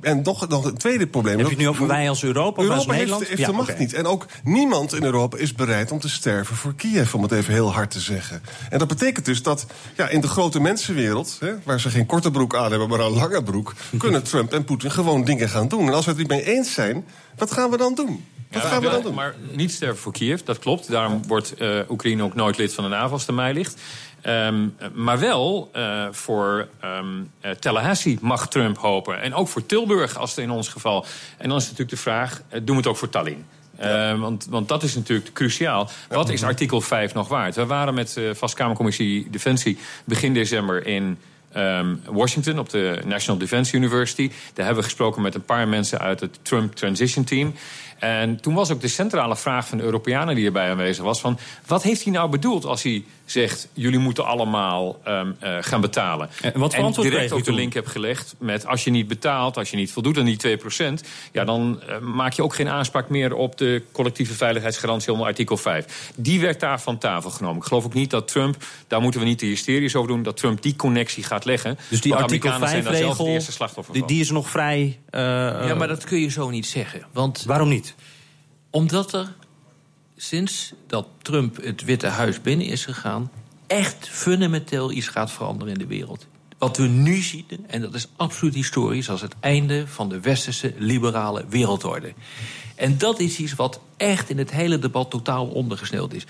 En 0.00 0.22
nog, 0.22 0.48
nog 0.48 0.64
een 0.64 0.76
tweede 0.76 1.06
probleem. 1.06 1.38
Heb 1.38 1.46
je 1.46 1.52
het 1.52 1.60
nu 1.60 1.68
over 1.68 1.86
wij 1.86 2.08
als 2.08 2.24
Europa, 2.24 2.62
Europa 2.62 2.78
als 2.78 2.86
Nederland? 2.86 3.18
heeft, 3.18 3.28
heeft 3.28 3.40
ja, 3.40 3.46
de 3.46 3.52
macht 3.52 3.68
okay. 3.68 3.80
niet. 3.80 3.92
En 3.92 4.06
ook 4.06 4.26
niemand 4.44 4.94
in 4.94 5.04
Europa 5.04 5.36
is 5.36 5.54
bereid 5.54 5.90
om 5.90 6.00
te 6.00 6.08
sterven 6.08 6.56
voor 6.56 6.74
Kiev, 6.74 7.14
om 7.14 7.22
het 7.22 7.32
even 7.32 7.52
heel 7.52 7.72
hard 7.72 7.90
te 7.90 8.00
zeggen. 8.00 8.42
En 8.70 8.78
dat 8.78 8.88
betekent 8.88 9.24
dus 9.24 9.42
dat 9.42 9.66
ja, 9.96 10.08
in 10.08 10.20
de 10.20 10.28
grote 10.28 10.60
mensenwereld, 10.60 11.36
hè, 11.40 11.52
waar 11.64 11.80
ze 11.80 11.90
geen 11.90 12.06
korte 12.06 12.30
broek 12.30 12.56
aan 12.56 12.70
hebben, 12.70 12.88
maar 12.88 13.00
een 13.00 13.12
lange 13.12 13.42
broek, 13.42 13.74
kunnen 13.98 14.22
Trump 14.22 14.52
en 14.52 14.64
Poetin 14.64 14.90
gewoon 14.90 15.24
dingen 15.24 15.48
gaan 15.48 15.68
doen. 15.68 15.86
En 15.86 15.94
als 15.94 16.04
we 16.04 16.10
het 16.10 16.20
niet 16.20 16.28
mee 16.28 16.44
eens 16.44 16.72
zijn, 16.72 17.04
wat 17.36 17.52
gaan 17.52 17.70
we 17.70 17.76
dan 17.76 17.94
doen? 17.94 18.24
Wat 18.50 18.62
gaan 18.62 18.82
we 18.82 18.90
dan 18.90 19.02
doen? 19.02 19.14
Maar 19.14 19.34
niet 19.52 19.72
sterven 19.72 19.98
voor 19.98 20.12
Kiev, 20.12 20.40
dat 20.40 20.58
klopt. 20.58 20.90
Daarom 20.90 21.26
wordt 21.26 21.54
uh, 21.58 21.80
Oekraïne 21.88 22.22
ook 22.22 22.34
nooit 22.34 22.56
lid 22.56 22.74
van 22.74 22.84
de 22.84 22.90
NAVO 22.90 23.12
als 23.12 23.26
het 23.26 23.34
mij 23.34 23.52
ligt. 23.52 23.80
Um, 24.26 24.76
maar 24.92 25.18
wel 25.18 25.70
uh, 25.76 26.06
voor 26.10 26.68
um, 26.84 27.30
uh, 27.42 27.50
Tallahassee 27.50 28.18
mag 28.20 28.48
Trump 28.48 28.78
hopen. 28.78 29.20
En 29.20 29.34
ook 29.34 29.48
voor 29.48 29.66
Tilburg, 29.66 30.18
als 30.18 30.30
het 30.30 30.38
in 30.38 30.50
ons 30.50 30.68
geval. 30.68 31.06
En 31.38 31.48
dan 31.48 31.58
is 31.58 31.62
natuurlijk 31.62 31.90
de 31.90 31.96
vraag, 31.96 32.40
uh, 32.40 32.60
doen 32.62 32.66
we 32.66 32.76
het 32.76 32.86
ook 32.86 32.96
voor 32.96 33.08
Tallinn? 33.08 33.44
Ja. 33.78 34.12
Uh, 34.12 34.20
want, 34.20 34.46
want 34.50 34.68
dat 34.68 34.82
is 34.82 34.94
natuurlijk 34.94 35.32
cruciaal. 35.32 35.90
Wat 36.08 36.28
is 36.28 36.42
artikel 36.42 36.80
5 36.80 37.14
nog 37.14 37.28
waard? 37.28 37.54
We 37.54 37.66
waren 37.66 37.94
met 37.94 38.12
de 38.12 38.34
Vastkamercommissie 38.34 39.30
Defensie 39.30 39.78
begin 40.04 40.34
december 40.34 40.86
in 40.86 41.18
um, 41.56 42.02
Washington 42.06 42.58
op 42.58 42.70
de 42.70 43.00
National 43.04 43.40
Defense 43.40 43.76
University. 43.76 44.28
Daar 44.28 44.64
hebben 44.64 44.82
we 44.82 44.88
gesproken 44.88 45.22
met 45.22 45.34
een 45.34 45.44
paar 45.44 45.68
mensen 45.68 45.98
uit 45.98 46.20
het 46.20 46.38
Trump 46.42 46.74
Transition 46.74 47.24
Team. 47.24 47.54
En 47.98 48.40
toen 48.40 48.54
was 48.54 48.70
ook 48.70 48.80
de 48.80 48.88
centrale 48.88 49.36
vraag 49.36 49.68
van 49.68 49.78
de 49.78 49.84
Europeanen 49.84 50.34
die 50.34 50.46
erbij 50.46 50.70
aanwezig 50.70 51.04
was... 51.04 51.20
van 51.20 51.38
wat 51.66 51.82
heeft 51.82 52.04
hij 52.04 52.12
nou 52.12 52.30
bedoeld 52.30 52.64
als 52.64 52.82
hij 52.82 53.04
zegt... 53.24 53.68
jullie 53.72 53.98
moeten 53.98 54.26
allemaal 54.26 55.00
um, 55.08 55.36
uh, 55.42 55.56
gaan 55.60 55.80
betalen. 55.80 56.28
En, 56.42 56.52
wat 56.60 56.74
en 56.74 56.92
direct 56.92 57.32
ook 57.32 57.44
de 57.44 57.52
link 57.52 57.72
heb 57.72 57.86
gelegd 57.86 58.34
met... 58.38 58.66
als 58.66 58.84
je 58.84 58.90
niet 58.90 59.08
betaalt, 59.08 59.56
als 59.56 59.70
je 59.70 59.76
niet 59.76 59.92
voldoet 59.92 60.18
aan 60.18 60.24
die 60.24 60.58
2% 60.58 60.60
ja, 61.32 61.44
dan 61.44 61.80
uh, 61.88 61.98
maak 61.98 62.32
je 62.32 62.42
ook 62.42 62.54
geen 62.54 62.68
aanspraak 62.68 63.08
meer 63.08 63.34
op 63.34 63.58
de 63.58 63.82
collectieve 63.92 64.34
veiligheidsgarantie 64.34 65.12
onder 65.12 65.26
artikel 65.26 65.56
5. 65.56 66.12
Die 66.16 66.40
werd 66.40 66.60
daar 66.60 66.80
van 66.80 66.98
tafel 66.98 67.30
genomen. 67.30 67.56
Ik 67.56 67.64
geloof 67.64 67.84
ook 67.84 67.94
niet 67.94 68.10
dat 68.10 68.28
Trump, 68.28 68.56
daar 68.88 69.00
moeten 69.00 69.20
we 69.20 69.26
niet 69.26 69.40
de 69.40 69.46
hysterisch 69.46 69.94
over 69.94 70.08
doen... 70.08 70.22
dat 70.22 70.36
Trump 70.36 70.62
die 70.62 70.76
connectie 70.76 71.22
gaat 71.22 71.44
leggen. 71.44 71.78
Dus 71.88 72.00
die 72.00 72.14
artikel 72.14 72.52
5-regel, 72.52 73.42
die, 73.92 74.04
die 74.04 74.20
is 74.20 74.30
nog 74.30 74.50
vrij... 74.50 74.98
Uh, 75.10 75.20
ja, 75.20 75.74
maar 75.74 75.88
dat 75.88 76.04
kun 76.04 76.20
je 76.20 76.30
zo 76.30 76.50
niet 76.50 76.66
zeggen. 76.66 77.02
Want 77.12 77.44
Waarom 77.46 77.68
niet? 77.68 77.93
Omdat 78.74 79.12
er 79.12 79.32
sinds 80.16 80.72
dat 80.86 81.06
Trump 81.22 81.62
het 81.62 81.84
Witte 81.84 82.06
Huis 82.06 82.40
binnen 82.40 82.66
is 82.66 82.84
gegaan... 82.84 83.30
echt 83.66 84.08
fundamenteel 84.08 84.92
iets 84.92 85.08
gaat 85.08 85.30
veranderen 85.30 85.72
in 85.72 85.78
de 85.78 85.86
wereld. 85.86 86.26
Wat 86.58 86.76
we 86.76 86.86
nu 86.86 87.16
zien, 87.16 87.46
en 87.66 87.80
dat 87.80 87.94
is 87.94 88.08
absoluut 88.16 88.54
historisch... 88.54 89.10
als 89.10 89.20
het 89.20 89.34
einde 89.40 89.86
van 89.86 90.08
de 90.08 90.20
westerse 90.20 90.74
liberale 90.78 91.44
wereldorde. 91.48 92.12
En 92.74 92.98
dat 92.98 93.20
is 93.20 93.38
iets 93.38 93.54
wat 93.54 93.80
echt 93.96 94.30
in 94.30 94.38
het 94.38 94.50
hele 94.50 94.78
debat 94.78 95.10
totaal 95.10 95.46
ondergesneeuwd 95.46 96.12
is. 96.12 96.26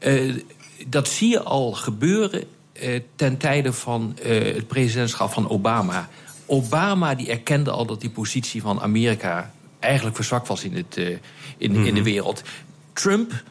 Uh, 0.00 0.42
dat 0.86 1.08
zie 1.08 1.28
je 1.28 1.42
al 1.42 1.72
gebeuren 1.72 2.44
uh, 2.72 3.00
ten 3.16 3.36
tijde 3.36 3.72
van 3.72 4.16
uh, 4.22 4.54
het 4.54 4.66
presidentschap 4.66 5.32
van 5.32 5.48
Obama. 5.48 6.08
Obama 6.46 7.14
die 7.14 7.30
erkende 7.30 7.70
al 7.70 7.86
dat 7.86 8.00
die 8.00 8.10
positie 8.10 8.62
van 8.62 8.80
Amerika 8.80 9.52
eigenlijk 9.78 10.16
verzwakt 10.16 10.48
was 10.48 10.64
in, 10.64 10.74
het, 10.74 10.96
uh, 10.96 11.08
in, 11.08 11.18
in 11.58 11.82
de 11.82 11.90
Mhm. 11.90 12.02
wereld. 12.02 12.42
Trump, 12.92 13.42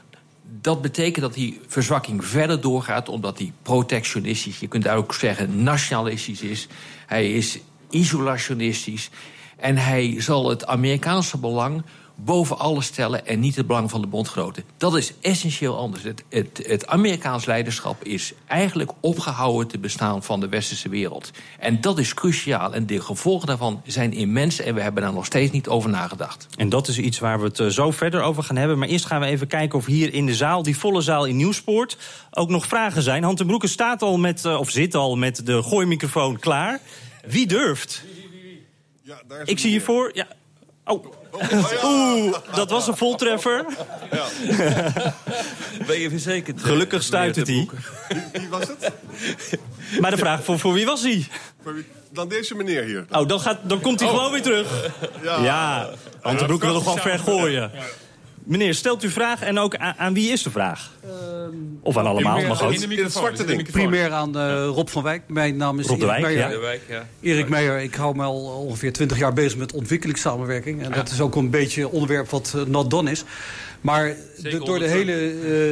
dat 0.62 0.82
betekent 0.82 1.22
dat 1.26 1.34
die 1.34 1.60
verzwakking 1.68 2.26
verder 2.26 2.62
doorgaat, 2.62 3.10
omdat 3.10 3.38
hij 3.38 3.52
protectionistisch, 3.62 4.60
je 4.60 4.68
kunt 4.68 4.84
daar 4.84 4.98
ook 4.98 5.14
zeggen 5.14 5.64
nationalistisch 5.64 6.42
is. 6.42 6.68
Hij 7.06 7.34
is 7.34 7.60
isolationistisch. 7.90 9.10
En 9.58 9.78
hij 9.78 10.16
zal 10.22 10.50
het 10.50 10.66
Amerikaanse 10.66 11.38
belang 11.38 11.84
boven 12.20 12.60
alles 12.60 12.86
stellen 12.86 13.28
en 13.28 13.40
niet 13.40 13.56
het 13.56 13.68
belang 13.68 13.90
van 13.90 14.02
de 14.02 14.08
bondgenoten. 14.08 14.64
Dat 14.78 14.98
is 14.98 15.14
essentieel 15.22 15.78
anders. 15.78 16.04
Het, 16.04 16.24
het, 16.30 16.64
het 16.68 16.88
Amerikaans 16.88 17.46
leiderschap 17.46 18.04
is 18.04 18.34
eigenlijk 18.48 18.92
opgehouden 19.00 19.68
te 19.68 19.78
bestaan 19.78 20.24
van 20.24 20.40
de 20.40 20.50
westerse 20.50 20.90
wereld. 20.90 21.32
En 21.60 21.82
dat 21.82 22.00
is 22.00 22.14
cruciaal. 22.14 22.74
En 22.74 22.86
de 22.86 23.02
gevolgen 23.02 23.48
daarvan 23.48 23.82
zijn 23.86 24.14
immens 24.14 24.60
en 24.60 24.74
we 24.74 24.82
hebben 24.82 25.04
daar 25.04 25.14
nog 25.14 25.26
steeds 25.26 25.52
niet 25.52 25.68
over 25.68 25.90
nagedacht. 25.90 26.48
En 26.56 26.70
dat 26.70 26.88
is 26.88 26.98
iets 26.98 27.20
waar 27.20 27.40
we 27.40 27.46
het 27.46 27.60
eh, 27.60 27.68
zo 27.68 27.92
verder 27.92 28.22
over 28.22 28.44
gaan 28.44 28.56
hebben. 28.56 28.78
Maar 28.78 28.88
eerst 28.88 29.06
gaan 29.06 29.22
we 29.22 29.28
even 29.28 29.48
kijken 29.48 29.80
of 29.80 29.86
hier 29.86 30.14
in 30.14 30.26
de 30.26 30.36
zaal, 30.36 30.64
die 30.64 30.78
volle 30.78 31.02
zaal 31.02 31.26
in 31.26 31.36
Nieuwspoort, 31.36 31.98
ook 32.32 32.50
nog 32.50 32.66
vragen 32.66 33.02
zijn. 33.02 33.24
Han 33.24 33.36
ten 33.36 33.48
Broeke 33.48 33.68
staat 33.68 34.02
al 34.02 34.18
met, 34.18 34.46
eh, 34.46 34.60
of 34.60 34.70
zit 34.70 34.96
al 34.96 35.16
met 35.16 35.46
de 35.46 35.64
gooimicrofoon 35.64 36.40
klaar. 36.40 36.80
Wie 37.28 37.48
durft? 37.48 38.04
Ik 39.46 39.60
zie 39.60 39.72
je 39.72 39.82
voor. 39.82 40.12
Ja. 40.14 40.28
Oh. 40.88 41.06
Oeh, 41.84 42.36
dat 42.56 42.70
was 42.70 42.88
een 42.88 42.98
voltreffer. 42.98 43.66
Ben 45.88 46.00
je 46.00 46.10
verzekerd? 46.10 46.64
Gelukkig 46.64 47.04
stuit 47.04 47.36
het 47.36 47.48
hij. 47.48 47.68
Wie 48.34 48.50
was 48.50 48.68
het? 48.68 48.92
Maar 50.00 50.12
de 50.12 50.18
vraag 50.18 50.44
voor, 50.44 50.60
voor 50.60 50.74
wie 50.74 50.86
was 50.86 51.02
hij? 51.02 51.28
Dan 52.10 52.28
deze 52.28 52.56
meneer 52.56 52.84
hier. 52.84 53.06
Oh, 53.12 53.28
dan, 53.28 53.40
gaat, 53.40 53.58
dan 53.64 53.82
komt 53.82 54.00
hij 54.00 54.10
gewoon 54.10 54.32
weer 54.32 54.42
terug. 54.42 54.90
Ja. 55.24 55.42
Ja, 55.42 55.90
Han 56.22 56.38
ten 56.38 56.46
Broeke 56.48 56.66
wil 56.66 56.76
er 56.76 56.82
gewoon 56.82 57.00
ver 57.00 57.20
gooien. 57.20 57.72
Meneer, 58.48 58.74
stelt 58.74 59.02
uw 59.02 59.10
vraag 59.10 59.42
en 59.42 59.60
ook 59.60 59.76
aan, 59.76 59.94
aan 59.98 60.14
wie 60.14 60.32
is 60.32 60.44
de 60.44 60.52
vraag? 60.52 60.92
Of 61.82 61.98
aan 61.98 62.06
allemaal, 62.06 62.42
mag 62.42 62.64
ook. 62.64 62.74
In 62.74 63.04
het 63.04 63.12
zwarte 63.12 63.46
ding. 63.46 63.72
Primair 63.72 64.12
aan 64.12 64.38
eh, 64.38 64.66
Rob 64.74 64.88
van 64.88 65.04
Wijk. 65.04 65.22
Mijn 65.28 65.56
naam 65.56 65.80
is 65.80 65.88
Rob 65.88 66.00
de 66.00 66.06
Erik 66.06 66.22
Wijk, 66.22 66.34
Meijer. 66.36 66.50
ja. 66.50 66.56
De 66.56 66.62
wijk, 66.62 66.82
ja. 66.90 67.08
Erik 67.22 67.50
Meijer, 67.50 67.80
ik 67.80 67.96
hou 67.96 68.16
me 68.16 68.24
al 68.24 68.42
ongeveer 68.42 68.94
20 68.94 69.18
jaar 69.18 69.34
bezig 69.34 69.58
met 69.58 69.74
ontwikkelingssamenwerking. 69.74 70.84
En 70.84 70.92
dat 70.92 71.10
is 71.12 71.22
ook 71.22 71.36
een 71.36 71.50
beetje 71.50 71.82
een 71.82 71.88
onderwerp 71.88 72.30
wat 72.30 72.54
eh, 72.56 72.62
not 72.64 72.90
done 72.90 73.12
is. 73.12 73.24
Maar 73.82 74.16
de- 74.42 74.62
door 74.66 74.80
de 74.80 74.88
hele 74.88 75.14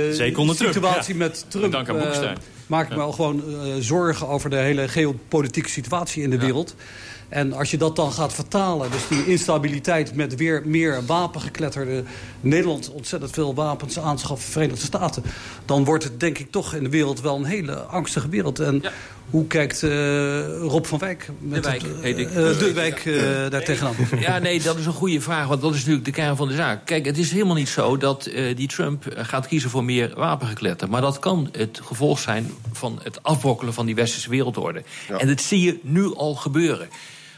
eh, 0.10 0.56
situatie 0.56 1.16
met 1.16 1.46
Trump... 1.48 1.72
Dank 1.72 1.90
aan 1.90 2.36
maak 2.68 2.90
ik 2.90 2.96
me 2.96 3.02
al 3.02 3.12
gewoon 3.12 3.44
zorgen 3.80 4.28
over 4.28 4.50
de 4.50 4.56
hele 4.56 4.88
geopolitieke 4.88 5.70
situatie 5.70 6.24
in 6.24 6.30
de 6.30 6.40
wereld. 6.40 6.76
En 7.36 7.54
als 7.54 7.72
je 7.72 7.78
dat 7.78 7.96
dan 7.96 8.12
gaat 8.12 8.34
vertalen, 8.34 8.92
dus 8.92 9.08
die 9.08 9.26
instabiliteit 9.26 10.16
met 10.16 10.36
weer 10.36 10.62
meer 10.66 11.06
wapengekletterde 11.06 12.04
Nederland 12.42 12.92
ontzettend 12.92 13.32
veel 13.32 13.56
wapens 13.56 14.00
aanschaffen, 14.00 14.52
Verenigde 14.52 14.86
Staten, 14.86 15.24
dan 15.66 15.84
wordt 15.84 16.04
het 16.04 16.20
denk 16.20 16.38
ik 16.38 16.52
toch 16.52 16.74
in 16.74 16.84
de 16.84 16.90
wereld 16.90 17.22
wel 17.22 17.36
een 17.36 17.46
hele 17.46 17.76
angstige 17.76 18.30
wereld. 18.30 18.60
En 18.60 18.84
hoe 19.30 19.48
kijkt 19.48 19.84
eh, 19.84 19.90
Rob 20.58 20.86
van 20.86 21.00
Wijk 21.00 21.30
met 21.40 21.64
De 21.64 21.70
Wijk, 21.70 21.82
het, 21.82 22.32
eh, 22.32 22.50
eh, 22.50 22.60
de 22.60 22.74
Wijk 22.74 23.06
eh, 23.06 23.50
daar 23.50 23.64
tegenaan? 23.64 23.96
Ja, 24.20 24.40
nee, 24.40 24.62
dat 24.62 24.78
is 24.78 24.86
een 24.86 24.94
goede 24.94 25.22
vraag, 25.22 25.48
want 25.48 25.62
dat 25.62 25.72
is 25.72 25.78
natuurlijk 25.78 26.06
de 26.06 26.12
kern 26.12 26.36
van 26.36 26.48
de 26.48 26.56
zaak. 26.56 26.86
Kijk, 26.86 27.06
het 27.06 27.18
is 27.18 27.32
helemaal 27.32 27.56
niet 27.56 27.70
zo 27.70 27.98
dat 27.98 28.26
eh, 28.26 28.56
die 28.56 28.68
Trump 28.68 29.04
gaat 29.16 29.48
kiezen 29.48 29.70
voor 29.70 29.84
meer 29.84 30.14
wapengekletter. 30.16 30.90
Maar 30.90 31.02
dat 31.02 31.20
kan 31.20 31.50
het 31.52 31.80
gevolg 31.84 32.20
zijn 32.20 32.52
van 32.72 33.00
het 33.04 33.24
afbrokkelen 33.24 33.74
van 33.74 33.86
die 33.86 33.96
westerse 33.96 34.30
wereldorde. 34.30 34.84
En 35.18 35.28
dat 35.28 35.42
zie 35.42 35.62
je 35.62 35.80
nu 35.82 36.16
al 36.16 36.36
gebeuren. 36.36 36.88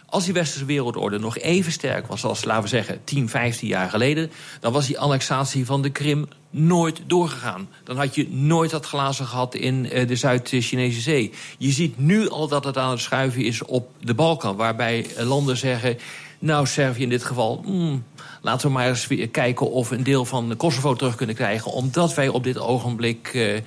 Als 0.10 0.26
die 0.26 0.34
westerse 0.34 0.66
wereldorde 0.66 1.20
nog 1.20 1.38
even 1.38 1.72
sterk 1.72 2.08
was 2.08 2.24
als, 2.24 2.44
laten 2.44 2.64
we 2.64 2.70
zeggen, 2.70 3.00
10, 3.04 3.30
15 3.30 3.68
jaar 3.68 3.90
geleden... 3.90 4.32
dan 4.60 4.74
was 4.74 4.88
die 4.88 5.00
annexatie 5.00 5.66
van 5.66 5.82
de 5.82 5.90
Krim 5.90 6.28
nooit 6.50 7.02
doorgegaan. 7.08 7.70
Dan 7.84 7.98
had 7.98 8.16
je 8.16 8.30
nooit 8.30 8.70
dat 8.70 8.86
glazen 8.86 9.26
gehad 9.26 9.56
in 9.56 9.90
eh, 9.90 10.08
de 10.08 10.16
Zuid-Chinese 10.16 11.02
Zee. 11.02 11.34
Je 11.58 11.72
ziet 11.72 11.98
nu 11.98 12.30
al 12.30 12.48
dat 12.48 12.64
het 12.64 12.78
aan 12.78 12.92
het 12.92 13.00
schuiven 13.00 13.44
is 13.44 13.64
op 13.64 13.90
de 14.00 14.14
Balkan... 14.14 14.56
waarbij 14.56 15.06
eh, 15.16 15.28
landen 15.28 15.58
zeggen, 15.58 15.98
nou 16.40 16.68
Servië 16.68 17.04
in 17.04 17.10
dit 17.10 17.24
geval... 17.24 17.62
hmm, 17.66 18.04
laten 18.42 18.68
we 18.68 18.74
maar 18.74 18.88
eens 18.88 19.08
kijken 19.32 19.72
of 19.72 19.90
we 19.90 19.96
een 19.96 20.04
deel 20.04 20.26
van 20.26 20.54
Kosovo 20.58 20.94
terug 20.94 21.16
kunnen 21.16 21.36
krijgen... 21.36 21.72
omdat 21.72 22.14
wij 22.14 22.28
op 22.28 22.44
dit 22.44 22.58
ogenblik... 22.58 23.28
eh, 23.34 23.62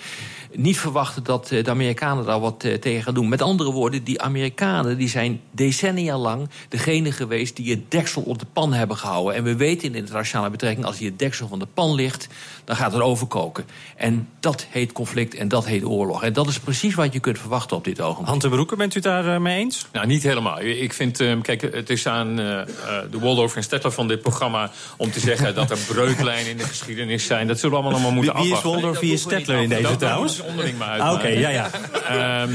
niet 0.53 0.79
verwachten 0.79 1.25
dat 1.25 1.51
eh, 1.51 1.65
de 1.65 1.71
Amerikanen 1.71 2.25
daar 2.25 2.41
wat 2.41 2.65
eh, 2.65 2.75
tegen 2.75 3.03
gaan 3.03 3.15
doen. 3.15 3.29
Met 3.29 3.43
andere 3.43 3.73
woorden, 3.73 4.05
die 4.05 4.21
Amerikanen 4.21 4.99
die 4.99 5.09
zijn 5.09 5.41
decennia 5.51 6.19
lang 6.19 6.49
degene 6.69 7.13
geweest 7.13 7.57
die 7.57 7.71
het 7.71 7.91
deksel 7.91 8.23
op 8.23 8.39
de 8.39 8.47
pan 8.53 8.73
hebben 8.73 8.97
gehouden. 8.97 9.35
En 9.35 9.45
we 9.45 9.57
weten 9.57 9.87
in 9.87 9.93
de 9.93 9.99
internationale 9.99 10.51
betrekking, 10.51 10.87
als 10.87 10.99
hier 10.99 11.11
het 11.11 11.19
deksel 11.19 11.49
van 11.49 11.59
de 11.59 11.67
pan 11.75 11.95
ligt, 11.95 12.29
dan 12.65 12.77
gaat 12.77 12.93
het 12.93 13.03
overkoken. 13.03 13.65
En 13.97 14.29
dat 14.41 14.67
heet 14.71 14.93
conflict 14.93 15.35
en 15.35 15.49
dat 15.49 15.67
heet 15.67 15.85
oorlog. 15.85 16.23
En 16.23 16.33
dat 16.33 16.49
is 16.49 16.59
precies 16.59 16.95
wat 16.95 17.13
je 17.13 17.21
kunt 17.21 17.39
verwachten 17.39 17.77
op 17.77 17.85
dit 17.85 18.01
ogenblik. 18.01 18.29
Han 18.29 18.39
ten 18.39 18.51
Broeke, 18.51 18.77
bent 18.77 18.93
u 18.93 18.95
het 18.95 19.05
daar 19.05 19.35
eh, 19.35 19.41
mee 19.41 19.59
eens? 19.59 19.87
Nou, 19.93 20.07
niet 20.07 20.23
helemaal. 20.23 20.61
Ik 20.61 20.93
vind, 20.93 21.17
kijk, 21.43 21.61
het 21.61 21.91
is 21.91 22.07
aan 22.07 22.39
eh, 22.39 22.61
eh, 22.61 22.67
de 23.11 23.19
Waldorf 23.19 23.57
en 23.57 23.63
Stettler 23.63 23.93
van 23.93 24.09
dit 24.09 24.23
programma 24.23 24.71
om 24.97 25.11
te 25.11 25.21
zeggen 25.21 25.55
dat 25.55 25.71
er 25.71 25.79
breuklijnen 25.89 26.51
in 26.51 26.57
de 26.57 26.65
geschiedenis 26.65 27.27
zijn. 27.27 27.47
Dat 27.47 27.59
zullen 27.59 27.77
we 27.77 27.83
allemaal 27.83 28.01
nog 28.01 28.09
maar 28.09 28.17
moeten 28.17 28.35
Wie, 28.35 28.43
wie 28.43 28.53
is 28.53 28.57
afwachten. 28.57 28.83
Waldorf, 28.83 29.01
wie 29.01 29.13
is 29.13 29.21
Stettler 29.21 29.63
in 29.63 29.69
deze 29.69 29.97
trouwens? 29.97 30.40
Onderling 30.43 30.79
maar 30.79 31.01
Ah, 31.01 31.13
Oké, 31.13 31.23
uitmaken. 31.27 31.39
ja, 31.41 31.49
ja. 31.49 31.71
Ehm, 32.09 32.53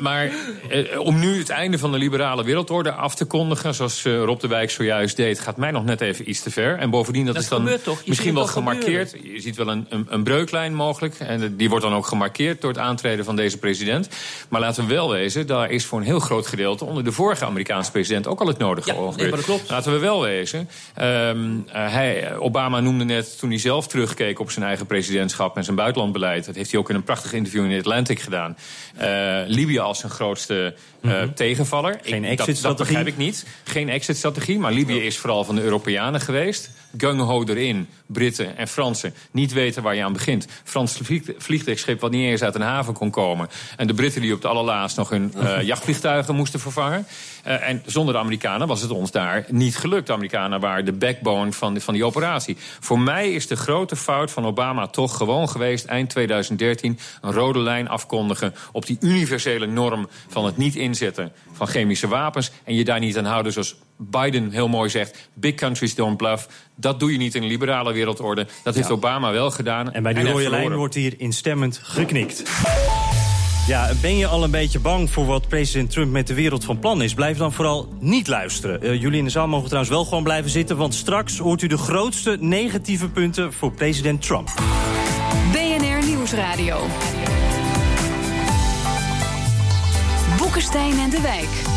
maar 0.00 0.30
eh, 0.70 1.00
om 1.00 1.18
nu 1.18 1.38
het 1.38 1.48
einde 1.50 1.78
van 1.78 1.92
de 1.92 1.98
liberale 1.98 2.44
wereldorde 2.44 2.92
af 2.92 3.14
te 3.14 3.24
kondigen... 3.24 3.74
zoals 3.74 4.04
eh, 4.04 4.22
Rob 4.24 4.40
de 4.40 4.48
Wijk 4.48 4.70
zojuist 4.70 5.16
deed, 5.16 5.40
gaat 5.40 5.56
mij 5.56 5.70
nog 5.70 5.84
net 5.84 6.00
even 6.00 6.28
iets 6.30 6.40
te 6.40 6.50
ver. 6.50 6.78
En 6.78 6.90
bovendien, 6.90 7.24
dat, 7.24 7.34
Dat 7.34 7.42
is 7.42 7.48
dan 7.48 7.68
toch? 7.84 8.06
Misschien 8.06 8.34
wel 8.34 8.46
gemarkeerd. 8.46 9.14
Je 9.22 9.40
ziet 9.40 9.56
wel 9.56 9.68
een, 9.68 9.86
een, 9.88 10.06
een 10.08 10.22
breuklijn 10.22 10.74
mogelijk. 10.74 11.14
En 11.18 11.56
die 11.56 11.68
wordt 11.68 11.84
dan 11.84 11.94
ook 11.94 12.06
gemarkeerd 12.06 12.60
door 12.60 12.70
het 12.70 12.80
aantreden 12.80 13.24
van 13.24 13.36
deze 13.36 13.58
president. 13.58 14.08
Maar 14.48 14.60
laten 14.60 14.86
we 14.86 14.94
wel 14.94 15.10
wezen, 15.10 15.46
daar 15.46 15.70
is 15.70 15.84
voor 15.84 15.98
een 15.98 16.04
heel 16.04 16.18
groot 16.20 16.46
gedeelte... 16.46 16.84
onder 16.84 17.04
de 17.04 17.12
vorige 17.12 17.44
Amerikaanse 17.44 17.90
president 17.90 18.26
ook 18.26 18.40
al 18.40 18.46
het 18.46 18.58
nodige 18.58 18.92
Ja, 18.92 18.98
nee, 19.00 19.10
gebeurd. 19.10 19.28
maar 19.28 19.38
dat 19.38 19.46
klopt. 19.46 19.70
Laten 19.70 19.92
we 19.92 19.98
wel 19.98 20.20
wezen. 20.22 20.68
ehm, 20.94 21.38
eh, 21.72 21.92
hij, 21.92 22.36
Obama 22.36 22.80
noemde 22.80 23.04
net, 23.04 23.38
toen 23.38 23.48
hij 23.50 23.58
zelf 23.58 23.86
terugkeek 23.88 24.38
op 24.40 24.50
zijn 24.50 24.64
eigen 24.64 24.86
presidentschap... 24.86 25.56
en 25.56 25.64
zijn 25.64 25.76
buitenlandbeleid, 25.76 26.44
dat 26.46 26.54
heeft 26.54 26.70
hij 26.70 26.80
ook 26.80 26.88
in 26.88 26.94
een 26.94 27.02
prachtig 27.02 27.32
interview 27.32 27.64
in 27.64 27.70
The 27.70 27.78
Atlantic 27.78 28.20
gedaan... 28.20 28.56
eh, 28.96 29.08
Libië 29.46 29.78
als 29.88 29.98
zijn 29.98 30.12
grootste 30.12 30.74
eh, 31.02 31.22
tegenvaller. 31.34 31.90
Mhm. 31.94 32.08
Geen 32.08 32.24
Ik- 32.24 32.36
dat- 32.38 32.38
exit-strategie. 32.46 32.62
Dat 32.62 32.86
begrijp 32.86 33.06
ik 33.06 33.16
niet. 33.16 33.46
Geen 33.64 33.88
exit-strategie, 33.88 34.58
maar 34.58 34.72
Libië 34.72 34.98
is 35.00 35.18
vooral 35.18 35.44
van 35.44 35.54
de 35.54 35.62
Europeanen 35.62 36.20
geweest. 36.20 36.70
Gung-ho 36.96 37.44
erin, 37.44 37.88
Britten 38.06 38.56
en 38.56 38.68
Fransen. 38.68 39.14
Niet 39.30 39.52
weten 39.52 39.82
waar 39.82 39.94
je 39.94 40.04
aan 40.04 40.12
begint. 40.12 40.46
Frans 40.64 40.92
vlieg- 41.02 41.30
vliegtuigschip 41.38 42.00
wat 42.00 42.10
niet 42.10 42.24
eens 42.30 42.42
uit 42.42 42.54
een 42.54 42.60
haven 42.60 42.94
kon 42.94 43.10
komen. 43.10 43.48
En 43.76 43.86
de 43.86 43.94
Britten 43.94 44.20
die 44.20 44.32
op 44.32 44.42
het 44.42 44.50
allerlaatst 44.50 44.96
nog 44.96 45.08
hun 45.10 45.34
eh, 45.34 45.62
jachtvliegtuigen 45.72 46.34
moesten 46.34 46.60
vervangen. 46.60 47.06
Eh, 47.44 47.68
en 47.68 47.82
zonder 47.86 48.14
de 48.14 48.20
Amerikanen 48.20 48.66
was 48.68 48.80
het 48.80 48.90
ons 48.90 49.10
daar 49.10 49.44
niet 49.48 49.76
gelukt. 49.76 50.06
De 50.06 50.12
Amerikanen 50.12 50.60
waren 50.60 50.84
de 50.84 50.92
backbone 50.92 51.52
van, 51.52 51.72
die- 51.72 51.82
van 51.82 51.94
die 51.94 52.04
operatie. 52.04 52.56
Voor 52.80 52.98
mij 53.00 53.32
is 53.32 53.46
de 53.46 53.56
grote 53.56 53.96
fout 53.96 54.30
van 54.30 54.46
Obama 54.46 54.86
toch 54.86 55.16
gewoon 55.16 55.48
geweest... 55.48 55.84
eind 55.84 56.10
2013 56.10 56.98
een 57.20 57.32
rode 57.32 57.58
lijn 57.58 57.88
afkondigen... 57.88 58.54
op 58.72 58.86
die 58.86 58.96
universele 59.00 59.66
norm 59.66 60.08
van 60.28 60.44
het 60.44 60.56
niet 60.56 60.76
inzetten 60.76 61.32
van 61.52 61.66
chemische 61.66 62.08
wapens... 62.08 62.50
en 62.64 62.74
je 62.74 62.84
daar 62.84 63.00
niet 63.00 63.18
aan 63.18 63.24
houden 63.24 63.52
zoals 63.52 63.76
Biden 63.98 64.50
heel 64.50 64.68
mooi 64.68 64.90
zegt... 64.90 65.28
big 65.34 65.54
countries 65.54 65.94
don't 65.94 66.16
bluff. 66.16 66.48
Dat 66.74 67.00
doe 67.00 67.12
je 67.12 67.18
niet 67.18 67.34
in 67.34 67.42
een 67.42 67.48
liberale 67.48 67.92
wereldorde. 67.92 68.46
Dat 68.64 68.74
heeft 68.74 68.90
Obama 68.90 69.32
wel 69.32 69.50
gedaan. 69.50 69.92
En 69.92 70.02
bij 70.02 70.12
die 70.12 70.30
rode 70.30 70.50
lijn 70.50 70.74
wordt 70.74 70.94
hier 70.94 71.14
instemmend 71.16 71.80
geknikt. 71.82 72.42
Ja, 73.66 73.90
ben 74.00 74.16
je 74.16 74.26
al 74.26 74.44
een 74.44 74.50
beetje 74.50 74.78
bang 74.78 75.10
voor 75.10 75.26
wat 75.26 75.48
president 75.48 75.90
Trump 75.90 76.12
met 76.12 76.26
de 76.26 76.34
wereld 76.34 76.64
van 76.64 76.78
plan 76.78 77.02
is? 77.02 77.14
Blijf 77.14 77.36
dan 77.36 77.52
vooral 77.52 77.88
niet 78.00 78.28
luisteren. 78.28 78.82
Eh, 78.82 79.00
jullie 79.00 79.18
in 79.18 79.24
de 79.24 79.30
zaal 79.30 79.48
mogen 79.48 79.66
trouwens 79.66 79.92
wel 79.92 80.04
gewoon 80.04 80.22
blijven 80.22 80.50
zitten... 80.50 80.76
want 80.76 80.94
straks 80.94 81.38
hoort 81.38 81.62
u 81.62 81.66
de 81.66 81.78
grootste 81.78 82.36
negatieve 82.40 83.08
punten 83.08 83.52
voor 83.52 83.72
president 83.72 84.22
Trump. 84.22 84.48
BNR 85.52 86.06
Nieuwsradio. 86.06 86.86
Boekenstein 90.38 90.98
en 90.98 91.10
de 91.10 91.20
Wijk. 91.20 91.67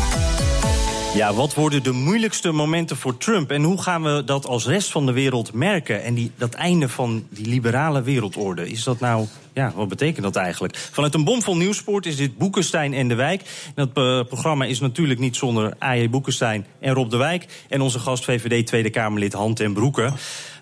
Ja, 1.14 1.34
wat 1.34 1.54
worden 1.54 1.82
de 1.82 1.92
moeilijkste 1.92 2.52
momenten 2.52 2.96
voor 2.96 3.16
Trump? 3.16 3.50
En 3.50 3.62
hoe 3.62 3.82
gaan 3.82 4.02
we 4.02 4.22
dat 4.24 4.46
als 4.46 4.66
rest 4.66 4.90
van 4.90 5.06
de 5.06 5.12
wereld 5.12 5.52
merken? 5.52 6.02
En 6.02 6.14
die, 6.14 6.30
dat 6.36 6.54
einde 6.54 6.88
van 6.88 7.26
die 7.30 7.46
liberale 7.46 8.02
wereldorde, 8.02 8.70
is 8.70 8.84
dat 8.84 9.00
nou... 9.00 9.26
Ja, 9.54 9.72
wat 9.74 9.88
betekent 9.88 10.22
dat 10.22 10.36
eigenlijk? 10.36 10.76
Vanuit 10.76 11.14
een 11.14 11.24
bomvol 11.24 11.56
nieuwspoort 11.56 12.06
is 12.06 12.16
dit 12.16 12.38
Boekenstein 12.38 12.94
en 12.94 13.08
de 13.08 13.14
Wijk. 13.14 13.42
En 13.74 13.88
dat 13.92 14.04
eh, 14.04 14.28
programma 14.28 14.64
is 14.64 14.80
natuurlijk 14.80 15.20
niet 15.20 15.36
zonder 15.36 15.74
A.J. 15.82 16.10
Boekenstein 16.10 16.66
en 16.80 16.94
Rob 16.94 17.10
de 17.10 17.16
Wijk... 17.16 17.64
en 17.68 17.80
onze 17.80 17.98
gast 17.98 18.24
VVD 18.24 18.66
Tweede 18.66 18.90
Kamerlid 18.90 19.32
Han 19.32 19.54
ten 19.54 19.72
Broeke. 19.72 20.12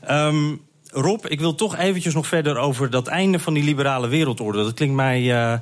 Ehm, 0.01 0.55
Rob, 0.93 1.25
ik 1.29 1.41
wil 1.41 1.55
toch 1.55 1.77
eventjes 1.77 2.15
nog 2.15 2.27
verder 2.27 2.57
over 2.57 2.91
dat 2.91 3.07
einde 3.07 3.39
van 3.39 3.55
die 3.55 3.65
liberale 3.65 4.09
wereldorde. 4.09 4.65
Dat 4.65 4.75
klinkt 4.75 4.95
mij 4.95 5.21
uh, 5.21 5.53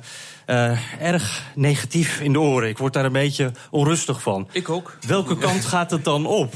uh, 0.47 1.01
erg 1.01 1.43
negatief 1.55 2.19
in 2.19 2.33
de 2.33 2.39
oren. 2.39 2.69
Ik 2.69 2.77
word 2.77 2.93
daar 2.93 3.05
een 3.05 3.11
beetje 3.11 3.51
onrustig 3.69 4.21
van. 4.21 4.47
Ik 4.51 4.69
ook. 4.69 4.97
Welke 5.07 5.37
kant 5.37 5.65
gaat 5.75 5.91
het 5.91 6.03
dan 6.03 6.25
op? 6.25 6.53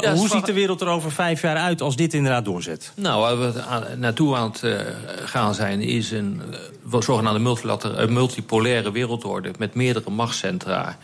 Ja, 0.00 0.14
hoe 0.14 0.28
ziet 0.28 0.46
de 0.46 0.52
wereld 0.52 0.80
er 0.80 0.88
over 0.88 1.12
vijf 1.12 1.42
jaar 1.42 1.56
uit 1.56 1.80
als 1.80 1.96
dit 1.96 2.14
inderdaad 2.14 2.44
doorzet? 2.44 2.92
Nou, 2.96 3.20
waar 3.20 3.52
we 3.52 3.62
aan, 3.62 3.84
naartoe 3.96 4.36
aan 4.36 4.50
het 4.50 4.62
uh, 4.62 4.80
gaan 5.24 5.54
zijn... 5.54 5.80
is 5.80 6.10
een 6.10 6.42
zogenaamde 6.98 7.56
multipolaire 8.08 8.92
wereldorde... 8.92 9.50
met 9.58 9.74
meerdere 9.74 10.10
machtscentra... 10.10 10.98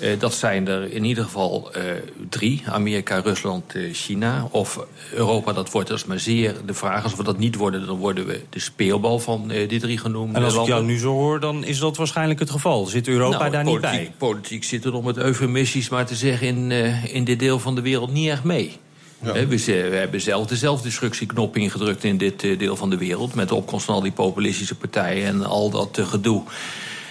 Uh, 0.00 0.18
dat 0.18 0.34
zijn 0.34 0.68
er 0.68 0.92
in 0.92 1.04
ieder 1.04 1.24
geval 1.24 1.70
uh, 1.76 1.82
drie. 2.28 2.62
Amerika, 2.66 3.20
Rusland, 3.20 3.74
uh, 3.74 3.94
China. 3.94 4.48
Of 4.50 4.86
Europa, 5.12 5.52
dat 5.52 5.70
wordt 5.70 5.88
dus 5.88 6.04
maar 6.04 6.18
zeer 6.18 6.54
de 6.66 6.74
vraag. 6.74 7.02
Als 7.02 7.14
we 7.14 7.22
dat 7.22 7.38
niet 7.38 7.54
worden, 7.54 7.86
dan 7.86 7.96
worden 7.96 8.26
we 8.26 8.40
de 8.50 8.60
speelbal 8.60 9.18
van 9.18 9.48
die 9.48 9.80
drie 9.80 9.98
genoemde 9.98 10.38
En 10.38 10.44
als 10.44 10.54
landen. 10.54 10.74
ik 10.74 10.78
jou 10.78 10.92
nu 10.92 10.98
zo 10.98 11.12
hoor, 11.12 11.40
dan 11.40 11.64
is 11.64 11.78
dat 11.78 11.96
waarschijnlijk 11.96 12.38
het 12.38 12.50
geval. 12.50 12.86
Zit 12.86 13.08
Europa 13.08 13.38
nou, 13.38 13.50
daar 13.50 13.64
politiek, 13.64 13.90
niet 13.90 14.00
bij? 14.00 14.12
Politiek 14.18 14.64
zit 14.64 14.84
er 14.84 14.92
nog 14.92 15.04
met 15.04 15.16
eufemistisch 15.16 15.88
maar 15.88 16.06
te 16.06 16.14
zeggen... 16.14 16.46
in, 16.46 16.70
in 17.12 17.24
dit 17.24 17.38
deel 17.38 17.58
van 17.58 17.74
de 17.74 17.80
wereld 17.80 18.12
niet 18.12 18.28
echt 18.28 18.44
mee. 18.44 18.76
Ja. 19.22 19.32
We, 19.32 19.46
we, 19.64 19.96
hebben 19.96 20.20
zelf 20.20 20.46
dezelfde 20.46 20.84
destructieknop 20.88 21.56
ingedrukt 21.56 22.04
in 22.04 22.18
dit 22.18 22.40
deel 22.40 22.76
van 22.76 22.90
de 22.90 22.96
wereld... 22.96 23.34
met 23.34 23.48
de 23.48 23.54
opkomst 23.54 23.84
van 23.84 23.94
al 23.94 24.00
die 24.00 24.12
populistische 24.12 24.74
partijen 24.74 25.26
en 25.26 25.44
al 25.44 25.70
dat 25.70 25.98
gedoe 26.02 26.42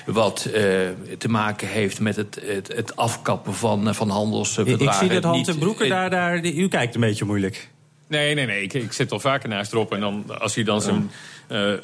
wat 0.06 0.48
uh, 0.48 0.54
te 1.18 1.28
maken 1.30 1.68
heeft 1.68 2.00
met 2.00 2.16
het, 2.16 2.40
het, 2.46 2.68
het 2.76 2.96
afkappen 2.96 3.54
van, 3.54 3.96
van 3.96 4.10
handelsverdragen. 4.10 4.86
Ik 4.86 4.94
zie 4.94 5.10
dat 5.10 5.24
Hans 5.24 5.48
en 5.48 5.58
Broeken 5.58 5.90
daar, 5.90 6.10
daar... 6.10 6.46
U 6.46 6.68
kijkt 6.68 6.96
een 6.96 7.02
beetje 7.02 7.26
moeilijk. 7.26 7.70
Nee, 8.08 8.36
nee, 8.36 8.46
nee. 8.46 8.64
Ik, 8.64 8.74
ik 8.74 8.92
zit 8.92 9.12
al 9.12 9.20
vaker 9.20 9.50
naast 9.50 9.74
erop. 9.74 9.94
En 9.94 10.00
dan, 10.00 10.40
als 10.40 10.56
hij 10.56 10.64
dan 10.64 10.82
zijn 10.82 11.12
uh, 11.52 11.72
uh, 11.72 11.78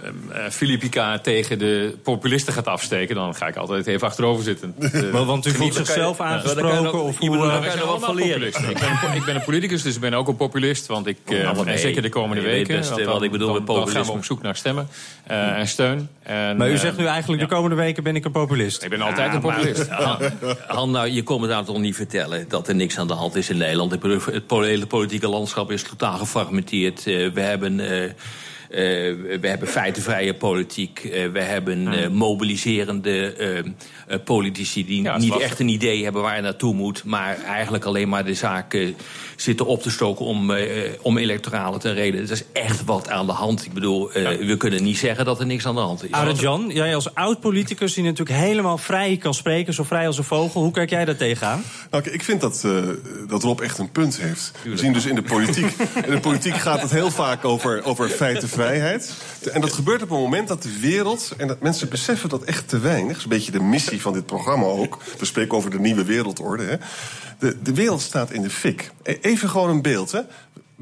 Filippica 0.50 1.20
tegen 1.20 1.60
de 1.60 1.98
populisten 2.04 2.54
gaat 2.54 2.68
afsteken... 2.68 3.16
dan 3.16 3.36
ga 3.36 3.48
ik 3.48 3.56
altijd 3.56 3.88
even 3.88 4.08
achterover 4.08 4.44
zitten. 4.44 4.76
Uh, 4.80 5.12
maar 5.14 5.26
want 5.26 5.46
u 5.46 5.52
voelt 5.52 5.74
zichzelf 5.74 6.18
je, 6.18 6.24
aangesproken? 6.24 7.04
Of 7.04 7.18
hoe 7.18 7.38
kan 7.38 7.62
je 7.62 7.86
wat 7.86 8.06
van 8.06 8.16
leren? 8.16 8.48
Ik 8.48 8.58
ben, 8.62 9.16
ik 9.16 9.26
ben 9.26 9.36
een 9.36 9.44
politicus, 9.44 9.82
dus 9.82 9.96
ik 9.96 10.02
ben 10.02 10.14
ook 10.14 10.28
een 10.28 10.36
populist. 10.36 10.88
Want 10.88 11.08
ik, 11.08 11.18
uh, 11.30 11.44
nou, 11.44 11.66
nee, 11.66 11.78
zeker 11.78 12.02
de 12.02 12.10
komende 12.10 12.42
weken... 12.42 12.78
Best, 12.78 13.04
wat 13.04 13.24
ik 13.24 13.32
bedoel 13.32 13.54
met 13.54 13.66
populisme. 13.66 13.94
Dan 13.94 14.04
gaan 14.04 14.14
we 14.14 14.20
op 14.20 14.26
zoek 14.26 14.42
naar 14.42 14.56
stemmen 14.56 14.88
uh, 15.32 15.58
en 15.58 15.68
steun. 15.68 16.10
En, 16.24 16.58
maar 16.58 16.70
u 16.70 16.78
zegt 16.78 16.98
nu 16.98 17.06
eigenlijk, 17.06 17.42
ja. 17.42 17.48
de 17.48 17.54
komende 17.54 17.76
weken 17.76 18.04
ben 18.04 18.16
ik 18.16 18.26
een 18.26 18.32
populist. 18.32 18.84
Ik 18.84 18.90
ben 18.90 19.02
altijd 19.02 19.28
ah, 19.28 19.34
een 19.34 19.42
populist. 19.42 19.90
Maar, 19.90 20.34
Han, 20.68 20.92
nou, 20.92 21.10
je 21.10 21.24
komt 21.24 21.42
het 21.42 21.52
nou 21.52 21.66
toch 21.66 21.80
niet 21.80 21.96
vertellen... 21.96 22.46
dat 22.50 22.68
er 22.68 22.76
niks 22.76 22.98
aan 22.98 23.08
de 23.08 23.14
hand 23.14 23.36
is 23.36 23.50
in 23.50 23.58
Nederland. 23.58 23.92
Het 23.92 24.44
hele 24.48 24.86
politieke 24.86 25.28
landschap 25.28 25.72
is 25.72 25.84
totaal 25.84 26.18
gefragmenteerd. 26.18 27.04
we 27.04 27.42
hebben... 27.42 27.80
Uh, 28.72 28.78
we 29.40 29.48
hebben 29.48 29.68
feitenvrije 29.68 30.34
politiek. 30.34 31.04
Uh, 31.04 31.32
we 31.32 31.42
hebben 31.42 31.94
uh, 31.94 32.08
mobiliserende 32.08 33.70
politici 34.26 34.86
die 34.86 35.04
ja, 35.04 35.18
niet 35.18 35.38
echt 35.38 35.60
een 35.60 35.68
idee 35.68 36.04
hebben 36.04 36.22
waar 36.22 36.36
je 36.36 36.42
naartoe 36.42 36.74
moet. 36.74 37.04
Maar 37.04 37.38
eigenlijk 37.44 37.86
alleen 37.86 38.10
maar 38.10 38.26
de 38.26 38.34
zaken 38.34 38.96
zitten 39.36 39.66
op 39.66 39.82
te 39.82 39.92
stoken 39.92 40.26
om, 40.26 40.54
om 41.02 41.18
electoralen 41.18 41.80
te 41.80 41.92
reden. 41.92 42.22
Er 42.22 42.32
is 42.32 42.44
echt 42.54 42.86
wat 42.86 43.10
aan 43.10 43.26
de 43.26 43.32
hand. 43.32 43.66
Ik 43.66 43.74
bedoel, 43.74 44.20
ja. 44.20 44.38
we 44.38 44.58
kunnen 44.58 44.84
niet 44.84 44.98
zeggen 44.98 45.26
dat 45.26 45.40
er 45.40 45.46
niks 45.46 45.66
aan 45.66 45.76
de 45.76 45.82
hand 45.82 46.04
is. 46.04 46.12
Arend 46.12 46.40
Jan, 46.40 46.70
jij 46.74 46.96
als 46.96 47.16
oud-politicus 47.16 47.94
die 47.94 48.04
natuurlijk 48.04 48.38
helemaal 48.40 48.78
vrij 48.78 49.18
kan 49.18 49.34
spreken, 49.34 49.74
zo 49.74 49.84
vrij 49.84 50.08
als 50.08 50.18
een 50.18 50.24
vogel. 50.24 50.62
Hoe 50.62 50.72
kijk 50.72 50.90
jij 50.90 51.06
daar 51.06 51.16
tegenaan? 51.16 51.64
Nou, 51.92 52.10
ik 52.10 52.24
vind 52.24 52.42
dat, 52.42 52.68
dat 53.28 53.44
Rob 53.44 53.60
echt 53.60 53.78
een 53.78 53.92
punt 53.92 54.20
heeft. 54.22 54.52
We 54.64 54.78
zien 54.78 54.94
dus 54.94 55.06
in 55.06 55.16
de 55.16 55.22
politiek. 55.22 55.76
in 56.06 56.12
de 56.12 56.20
politiek 56.20 56.56
gaat 56.56 56.82
het 56.82 56.92
heel 56.92 57.12
vaak 57.12 57.46
over, 57.46 57.84
over 57.84 58.10
feiten 58.10 58.50
En 59.52 59.62
dat 59.62 59.74
gebeurt 59.74 60.02
op 60.02 60.10
het 60.10 60.20
moment 60.20 60.48
dat 60.48 60.64
de 60.64 60.80
wereld... 60.80 61.34
en 61.38 61.48
dat 61.48 61.62
mensen 61.62 61.90
beseffen 61.90 62.30
dat 62.30 62.44
echt 62.44 62.68
te 62.68 62.80
weinig... 62.80 63.08
dat 63.08 63.18
is 63.18 63.24
een 63.24 63.30
beetje 63.30 63.52
de 63.52 63.64
missie 63.64 64.02
van 64.02 64.14
dit 64.14 64.26
programma 64.26 64.66
ook. 64.66 64.98
We 65.20 65.26
spreken 65.26 65.58
over 65.58 65.72
de 65.72 65.80
nieuwe 65.80 66.04
wereldorde. 66.04 66.64
Hè. 66.64 66.76
De, 67.42 67.62
de 67.62 67.74
wereld 67.74 68.02
staat 68.02 68.32
in 68.32 68.42
de 68.42 68.50
fik. 68.50 68.92
Even 69.04 69.50
gewoon 69.50 69.70
een 69.70 69.82
beeld, 69.82 70.12
hè. 70.12 70.20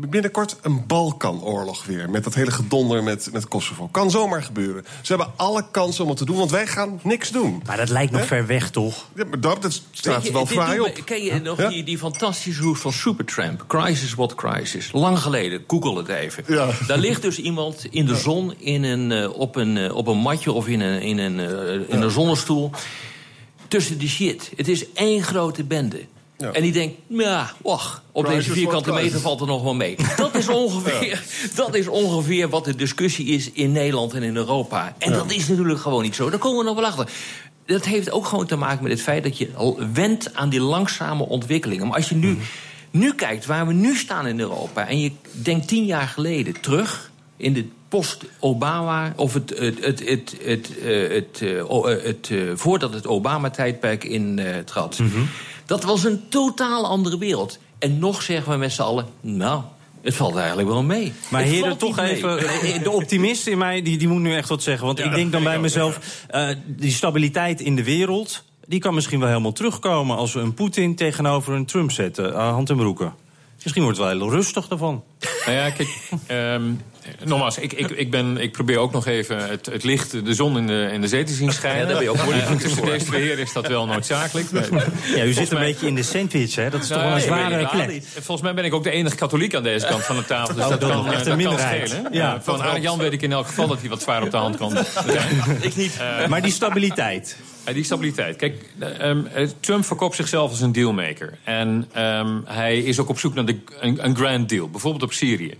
Binnenkort 0.07 0.57
een 0.61 0.85
Balkanoorlog 0.87 1.85
weer. 1.85 2.09
Met 2.09 2.23
dat 2.23 2.33
hele 2.33 2.51
gedonder 2.51 3.03
met, 3.03 3.29
met 3.31 3.47
Kosovo. 3.47 3.87
Kan 3.87 4.11
zomaar 4.11 4.43
gebeuren. 4.43 4.85
Ze 5.01 5.15
hebben 5.15 5.33
alle 5.35 5.65
kansen 5.71 6.03
om 6.03 6.09
het 6.09 6.17
te 6.19 6.25
doen, 6.25 6.37
want 6.37 6.51
wij 6.51 6.67
gaan 6.67 6.99
niks 7.03 7.29
doen. 7.29 7.61
Maar 7.65 7.77
dat 7.77 7.89
lijkt 7.89 8.11
nog 8.11 8.21
He? 8.21 8.27
ver 8.27 8.45
weg, 8.45 8.69
toch? 8.69 9.07
Ja, 9.15 9.25
maar 9.25 9.39
dat, 9.39 9.61
dat 9.61 9.81
staat 9.91 10.25
je, 10.25 10.31
wel 10.31 10.45
fraai 10.45 10.79
op. 10.79 11.01
Ken 11.05 11.23
je 11.23 11.39
nog 11.39 11.57
ja? 11.57 11.69
die, 11.69 11.83
die 11.83 11.97
fantastische 11.97 12.61
route 12.61 12.79
van 12.79 12.93
Supertramp? 12.93 13.63
Crisis 13.67 14.13
what 14.13 14.35
crisis. 14.35 14.89
Lang 14.91 15.19
geleden, 15.19 15.63
google 15.67 15.97
het 15.97 16.07
even. 16.07 16.43
Ja. 16.47 16.69
Daar 16.87 16.97
ligt 16.97 17.21
dus 17.21 17.39
iemand 17.39 17.85
in 17.89 18.05
de 18.05 18.15
zon 18.15 18.53
in 18.57 18.83
een, 18.83 19.11
uh, 19.11 19.39
op, 19.39 19.55
een, 19.55 19.75
uh, 19.75 19.95
op 19.95 20.07
een 20.07 20.17
matje 20.17 20.51
of 20.51 20.67
in 20.67 20.79
een, 20.79 21.01
in 21.01 21.17
een, 21.17 21.39
uh, 21.39 21.89
in 21.89 22.01
een 22.01 22.11
zonnestoel. 22.11 22.71
Tussen 23.67 23.97
die 23.97 24.09
shit. 24.09 24.51
Het 24.55 24.67
is 24.67 24.91
één 24.93 25.23
grote 25.23 25.63
bende. 25.63 26.05
Ja. 26.39 26.51
En 26.51 26.61
die 26.61 26.71
denkt, 26.71 26.95
ja, 27.07 27.51
wacht, 27.61 28.01
op 28.11 28.27
deze 28.27 28.51
vierkante 28.51 28.91
meter 28.91 29.19
valt 29.19 29.41
er 29.41 29.47
nog 29.47 29.63
wel 29.63 29.73
mee. 29.73 29.95
Dat 30.17 30.35
is, 30.35 30.47
ongeveer, 30.47 31.07
ja. 31.07 31.17
dat 31.55 31.75
is 31.75 31.87
ongeveer 31.87 32.49
wat 32.49 32.65
de 32.65 32.75
discussie 32.75 33.25
is 33.25 33.51
in 33.51 33.71
Nederland 33.71 34.13
en 34.13 34.23
in 34.23 34.35
Europa. 34.35 34.95
En 34.97 35.11
ja. 35.11 35.17
dat 35.17 35.31
is 35.31 35.47
natuurlijk 35.47 35.79
gewoon 35.79 36.03
niet 36.03 36.15
zo. 36.15 36.29
Daar 36.29 36.39
komen 36.39 36.57
we 36.57 36.63
nog 36.63 36.75
wel 36.75 36.85
achter. 36.85 37.09
Dat 37.65 37.85
heeft 37.85 38.11
ook 38.11 38.25
gewoon 38.25 38.45
te 38.45 38.55
maken 38.55 38.83
met 38.83 38.91
het 38.91 39.01
feit 39.01 39.23
dat 39.23 39.37
je 39.37 39.49
wendt 39.93 40.33
aan 40.33 40.49
die 40.49 40.61
langzame 40.61 41.23
ontwikkelingen. 41.23 41.87
Maar 41.87 41.95
als 41.95 42.09
je 42.09 42.15
nu, 42.15 42.29
mm. 42.29 42.39
nu 42.91 43.13
kijkt 43.13 43.45
waar 43.45 43.67
we 43.67 43.73
nu 43.73 43.95
staan 43.95 44.27
in 44.27 44.39
Europa... 44.39 44.87
en 44.87 44.99
je 44.99 45.11
denkt 45.31 45.67
tien 45.67 45.85
jaar 45.85 46.07
geleden 46.07 46.61
terug 46.61 47.11
in 47.37 47.53
de 47.53 47.65
post-Obama, 47.89 49.13
of 49.15 49.33
het, 49.33 49.49
het, 49.49 49.85
het, 49.85 49.99
het, 49.99 50.35
het, 50.43 50.69
het, 50.81 51.39
het, 51.39 52.29
het, 52.29 52.59
voordat 52.59 52.93
het 52.93 53.07
Obama-tijdperk 53.07 54.03
intrad. 54.03 54.99
Mm 54.99 55.11
-hmm. 55.11 55.29
Dat 55.69 55.83
was 55.83 56.03
een 56.03 56.21
totaal 56.29 56.87
andere 56.87 57.17
wereld. 57.17 57.59
En 57.79 57.99
nog 57.99 58.21
zeggen 58.21 58.51
we 58.51 58.57
met 58.57 58.71
z'n 58.71 58.81
allen, 58.81 59.05
nou, 59.21 59.61
het 60.01 60.15
valt 60.15 60.35
eigenlijk 60.35 60.67
wel 60.67 60.83
mee. 60.83 61.13
Maar 61.29 61.41
het 61.41 61.49
heren, 61.49 61.77
toch 61.77 61.97
even, 61.99 62.37
de 62.83 62.91
optimist 62.91 63.47
in 63.47 63.57
mij, 63.57 63.81
die, 63.81 63.97
die 63.97 64.07
moet 64.07 64.21
nu 64.21 64.35
echt 64.35 64.49
wat 64.49 64.63
zeggen. 64.63 64.85
Want 64.85 64.97
ja, 64.97 65.05
ik 65.05 65.15
denk 65.15 65.31
dan 65.31 65.43
bij 65.43 65.59
mezelf, 65.59 66.25
uh, 66.35 66.49
die 66.65 66.91
stabiliteit 66.91 67.61
in 67.61 67.75
de 67.75 67.83
wereld... 67.83 68.43
die 68.65 68.79
kan 68.79 68.93
misschien 68.93 69.19
wel 69.19 69.27
helemaal 69.27 69.51
terugkomen 69.51 70.17
als 70.17 70.33
we 70.33 70.39
een 70.39 70.53
Poetin 70.53 70.95
tegenover 70.95 71.53
een 71.53 71.65
Trump 71.65 71.91
zetten. 71.91 72.29
Uh, 72.29 72.49
hand 72.49 72.69
en 72.69 72.77
broeken. 72.77 73.13
Misschien 73.63 73.83
wordt 73.83 73.97
het 73.97 74.07
wel 74.07 74.17
heel 74.17 74.31
rustig 74.35 74.67
daarvan. 74.67 75.03
Nou 75.45 75.57
ja, 75.57 75.69
kijk, 75.69 75.89
um, 76.31 76.81
nogmaals, 77.23 77.57
ik, 77.57 77.73
ik, 77.73 77.89
ik, 77.89 78.11
ben, 78.11 78.37
ik 78.37 78.51
probeer 78.51 78.77
ook 78.77 78.91
nog 78.91 79.05
even 79.05 79.49
het, 79.49 79.65
het 79.65 79.83
licht, 79.83 80.25
de 80.25 80.33
zon 80.33 80.57
in 80.57 80.67
de, 80.67 80.89
in 80.91 81.01
de 81.01 81.07
zee 81.07 81.23
te 81.23 81.33
zien 81.33 81.51
schijnen. 81.51 81.79
Ja, 81.79 81.85
daar 81.85 81.95
ben 81.95 82.03
je 82.03 82.09
ook 82.09 82.23
moeilijk 82.23 82.49
uh, 82.49 82.57
Tussen 82.57 82.85
deze 82.85 83.05
twee 83.05 83.21
heren 83.21 83.39
is 83.39 83.53
dat 83.53 83.67
wel 83.67 83.85
noodzakelijk. 83.85 84.47
Ja, 85.15 85.23
u 85.23 85.33
zit 85.33 85.51
een 85.51 85.59
beetje 85.59 85.87
in 85.87 85.95
de 85.95 86.03
sandwich, 86.03 86.55
hè? 86.55 86.69
Dat 86.69 86.83
is 86.83 86.89
nou, 86.89 87.01
toch 87.01 87.09
wel 87.09 87.19
een 87.19 87.27
zware 87.27 87.85
nee. 87.87 88.03
Volgens 88.13 88.41
mij 88.41 88.53
ben 88.53 88.65
ik 88.65 88.73
ook 88.73 88.83
de 88.83 88.91
enige 88.91 89.15
katholiek 89.15 89.55
aan 89.55 89.63
deze 89.63 89.87
kant 89.87 90.03
van 90.03 90.15
de 90.15 90.25
tafel. 90.25 90.55
Dus 90.55 90.63
oh, 90.63 90.69
dat, 90.69 90.81
dat 90.81 90.91
kan, 90.91 91.11
echt 91.11 91.25
dat 91.25 91.37
een 91.37 91.43
kan 91.43 91.59
schelen. 91.59 92.07
Ja, 92.11 92.41
van 92.41 92.61
Arjan 92.61 92.81
Jan 92.81 92.97
weet 92.97 93.13
ik 93.13 93.21
in 93.21 93.31
elk 93.31 93.47
geval 93.47 93.67
dat 93.67 93.79
hij 93.79 93.89
wat 93.89 94.01
zwaar 94.01 94.23
op 94.23 94.31
de 94.31 94.37
hand 94.37 94.57
kan. 94.57 94.77
ik 95.61 95.75
niet. 95.75 95.97
Uh, 96.01 96.27
maar 96.27 96.41
die 96.41 96.51
stabiliteit... 96.51 97.37
Uh, 97.69 97.75
die 97.75 97.83
stabiliteit. 97.83 98.35
Kijk, 98.35 98.55
um, 99.01 99.27
Trump 99.59 99.85
verkoopt 99.85 100.15
zichzelf 100.15 100.49
als 100.49 100.61
een 100.61 100.71
dealmaker. 100.71 101.37
En 101.43 101.89
um, 101.97 102.43
hij 102.45 102.77
is 102.77 102.99
ook 102.99 103.09
op 103.09 103.19
zoek 103.19 103.33
naar 103.33 103.45
de, 103.45 103.57
een, 103.79 104.05
een 104.05 104.15
grand 104.15 104.49
deal. 104.49 104.69
Bijvoorbeeld 104.69 105.03
op 105.03 105.13
Syrië. 105.13 105.57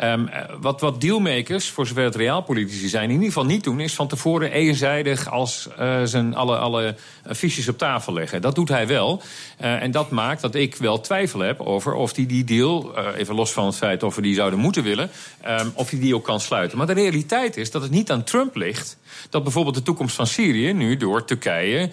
Um, 0.00 0.28
wat, 0.60 0.80
wat 0.80 1.00
dealmakers, 1.00 1.68
voor 1.68 1.86
zover 1.86 2.04
het 2.04 2.14
realpolitici 2.14 2.88
zijn, 2.88 3.04
in 3.04 3.10
ieder 3.10 3.26
geval 3.26 3.44
niet 3.44 3.64
doen, 3.64 3.80
is 3.80 3.94
van 3.94 4.08
tevoren 4.08 4.52
eenzijdig 4.52 5.30
als 5.30 5.68
uh, 5.80 6.00
zijn 6.04 6.34
alle, 6.34 6.56
alle 6.56 6.96
fiches 7.28 7.68
op 7.68 7.78
tafel 7.78 8.12
leggen. 8.12 8.42
Dat 8.42 8.54
doet 8.54 8.68
hij 8.68 8.86
wel. 8.86 9.22
En 9.56 9.90
dat 9.90 10.10
maakt 10.10 10.40
dat 10.40 10.54
ik 10.54 10.76
wel 10.76 11.00
twijfel 11.00 11.40
heb 11.40 11.60
over 11.60 11.94
of 11.94 12.16
hij 12.16 12.26
die, 12.26 12.44
die 12.44 12.58
deal, 12.58 12.98
even 13.16 13.34
los 13.34 13.52
van 13.52 13.66
het 13.66 13.76
feit 13.76 14.02
of 14.02 14.14
we 14.14 14.22
die 14.22 14.34
zouden 14.34 14.58
moeten 14.58 14.82
willen, 14.82 15.10
um, 15.48 15.72
of 15.74 15.90
hij 15.90 16.00
die 16.00 16.14
ook 16.14 16.24
kan 16.24 16.40
sluiten. 16.40 16.78
Maar 16.78 16.86
de 16.86 16.92
realiteit 16.92 17.56
is 17.56 17.70
dat 17.70 17.82
het 17.82 17.90
niet 17.90 18.10
aan 18.10 18.24
Trump 18.24 18.56
ligt 18.56 18.96
dat 19.30 19.42
bijvoorbeeld 19.42 19.74
de 19.74 19.82
toekomst 19.82 20.14
van 20.14 20.26
Syrië 20.26 20.72
nu 20.72 20.96
door 20.96 21.24
Turkije, 21.24 21.90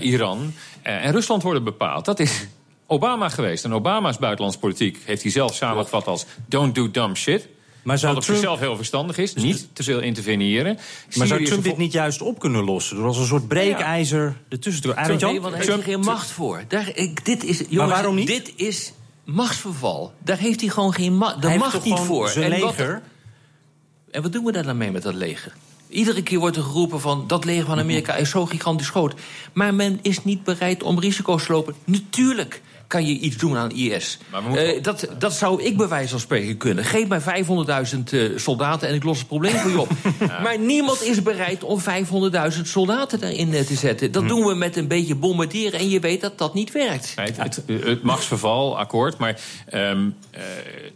Iran 0.00 0.54
en 0.82 1.12
Rusland 1.12 1.42
worden 1.42 1.64
bepaald. 1.64 2.04
Dat 2.04 2.20
is 2.20 2.46
Obama 2.90 3.28
geweest. 3.28 3.64
En 3.64 3.74
Obama's 3.74 4.18
buitenlandspolitiek 4.18 4.98
heeft 5.04 5.22
hij 5.22 5.30
zelf 5.30 5.54
samengevat 5.54 6.06
als 6.06 6.26
don't 6.46 6.74
do 6.74 6.90
dumb 6.90 7.16
shit. 7.16 7.48
Maar 7.82 7.98
zou 7.98 8.14
wat 8.14 8.22
op 8.22 8.28
zichzelf 8.28 8.58
heel 8.58 8.76
verstandig 8.76 9.18
is, 9.18 9.34
niet 9.34 9.68
te 9.72 9.82
veel 9.82 10.00
interveneren. 10.00 10.74
Maar 10.74 10.82
Syrië 11.08 11.26
zou 11.26 11.44
Trump 11.44 11.62
dit 11.62 11.76
niet 11.76 11.92
juist 11.92 12.22
op 12.22 12.38
kunnen 12.38 12.64
lossen? 12.64 12.96
Door 12.96 13.06
als 13.06 13.18
een 13.18 13.26
soort 13.26 13.48
breekijzer 13.48 14.24
ja. 14.24 14.34
ertussen 14.48 14.82
te 14.82 14.88
doen? 14.88 14.96
Nee, 15.06 15.40
want 15.40 15.54
hij 15.54 15.64
heeft 15.64 15.76
er 15.76 15.82
geen 15.82 16.00
macht 16.00 16.30
voor. 16.30 16.64
Daar, 16.68 16.90
ik, 16.94 17.24
dit 17.24 17.44
is, 17.44 17.58
jongens, 17.58 17.76
maar 17.76 17.88
waarom 17.88 18.14
niet? 18.14 18.26
Dit 18.26 18.52
is 18.56 18.92
machtsverval. 19.24 20.12
Daar 20.24 20.38
heeft 20.38 20.60
hij 20.60 20.68
gewoon 20.68 20.92
geen 20.92 21.14
macht. 21.14 21.42
Daar 21.42 21.58
mag 21.58 21.84
niet 21.84 21.98
voor. 21.98 22.28
Zijn 22.28 22.52
en 22.52 22.60
leger. 22.60 22.92
Wat, 22.92 23.02
en 24.10 24.22
wat 24.22 24.32
doen 24.32 24.44
we 24.44 24.52
daar 24.52 24.64
dan 24.64 24.76
mee 24.76 24.90
met 24.90 25.02
dat 25.02 25.14
leger? 25.14 25.54
Iedere 25.88 26.22
keer 26.22 26.38
wordt 26.38 26.56
er 26.56 26.62
geroepen 26.62 27.00
van 27.00 27.24
dat 27.26 27.44
leger 27.44 27.66
van 27.66 27.78
Amerika 27.78 28.14
is 28.14 28.30
zo 28.30 28.46
gigantisch 28.46 28.90
groot. 28.90 29.14
Maar 29.52 29.74
men 29.74 29.98
is 30.02 30.24
niet 30.24 30.44
bereid 30.44 30.82
om 30.82 30.98
risico's 30.98 31.46
te 31.46 31.52
lopen. 31.52 31.74
Natuurlijk. 31.84 32.60
Kan 32.88 33.06
je 33.06 33.18
iets 33.18 33.36
doen 33.36 33.56
aan 33.56 33.70
IS. 33.70 34.18
Moeten 34.44 34.76
Eh, 34.76 34.82
dat, 34.82 35.08
dat 35.18 35.32
zou 35.32 35.62
ik 35.62 35.76
bij 35.76 35.88
wijze 35.88 36.08
van 36.08 36.20
spreken 36.20 36.56
kunnen. 36.56 36.84
Geef 36.84 37.08
mij 37.08 37.20
500.000 37.20 37.24
eh, 38.10 38.20
soldaten 38.36 38.88
en 38.88 38.94
ik 38.94 39.04
los 39.04 39.18
het 39.18 39.26
probleem 39.26 39.54
voor 39.54 39.70
je 39.70 39.80
op. 39.80 39.90
Maar 40.42 40.58
niemand 40.58 41.02
is 41.02 41.22
bereid 41.22 41.64
om 41.64 41.80
500.000 41.80 42.62
soldaten 42.62 43.22
erin 43.22 43.54
eh, 43.54 43.60
te 43.60 43.74
zetten. 43.74 44.12
Dat 44.12 44.28
doen 44.28 44.44
we 44.44 44.54
met 44.54 44.76
een 44.76 44.88
beetje 44.88 45.14
bombarderen 45.14 45.80
en 45.80 45.88
je 45.88 46.00
weet 46.00 46.20
dat 46.20 46.38
dat 46.38 46.54
niet 46.54 46.72
werkt. 46.72 47.12
Nee, 47.16 47.26
het, 47.26 47.36
het, 47.66 47.84
het 47.84 48.02
machtsverval, 48.02 48.78
akkoord. 48.78 49.18
Maar 49.18 49.40
ehm, 49.66 50.08
eh, 50.30 50.42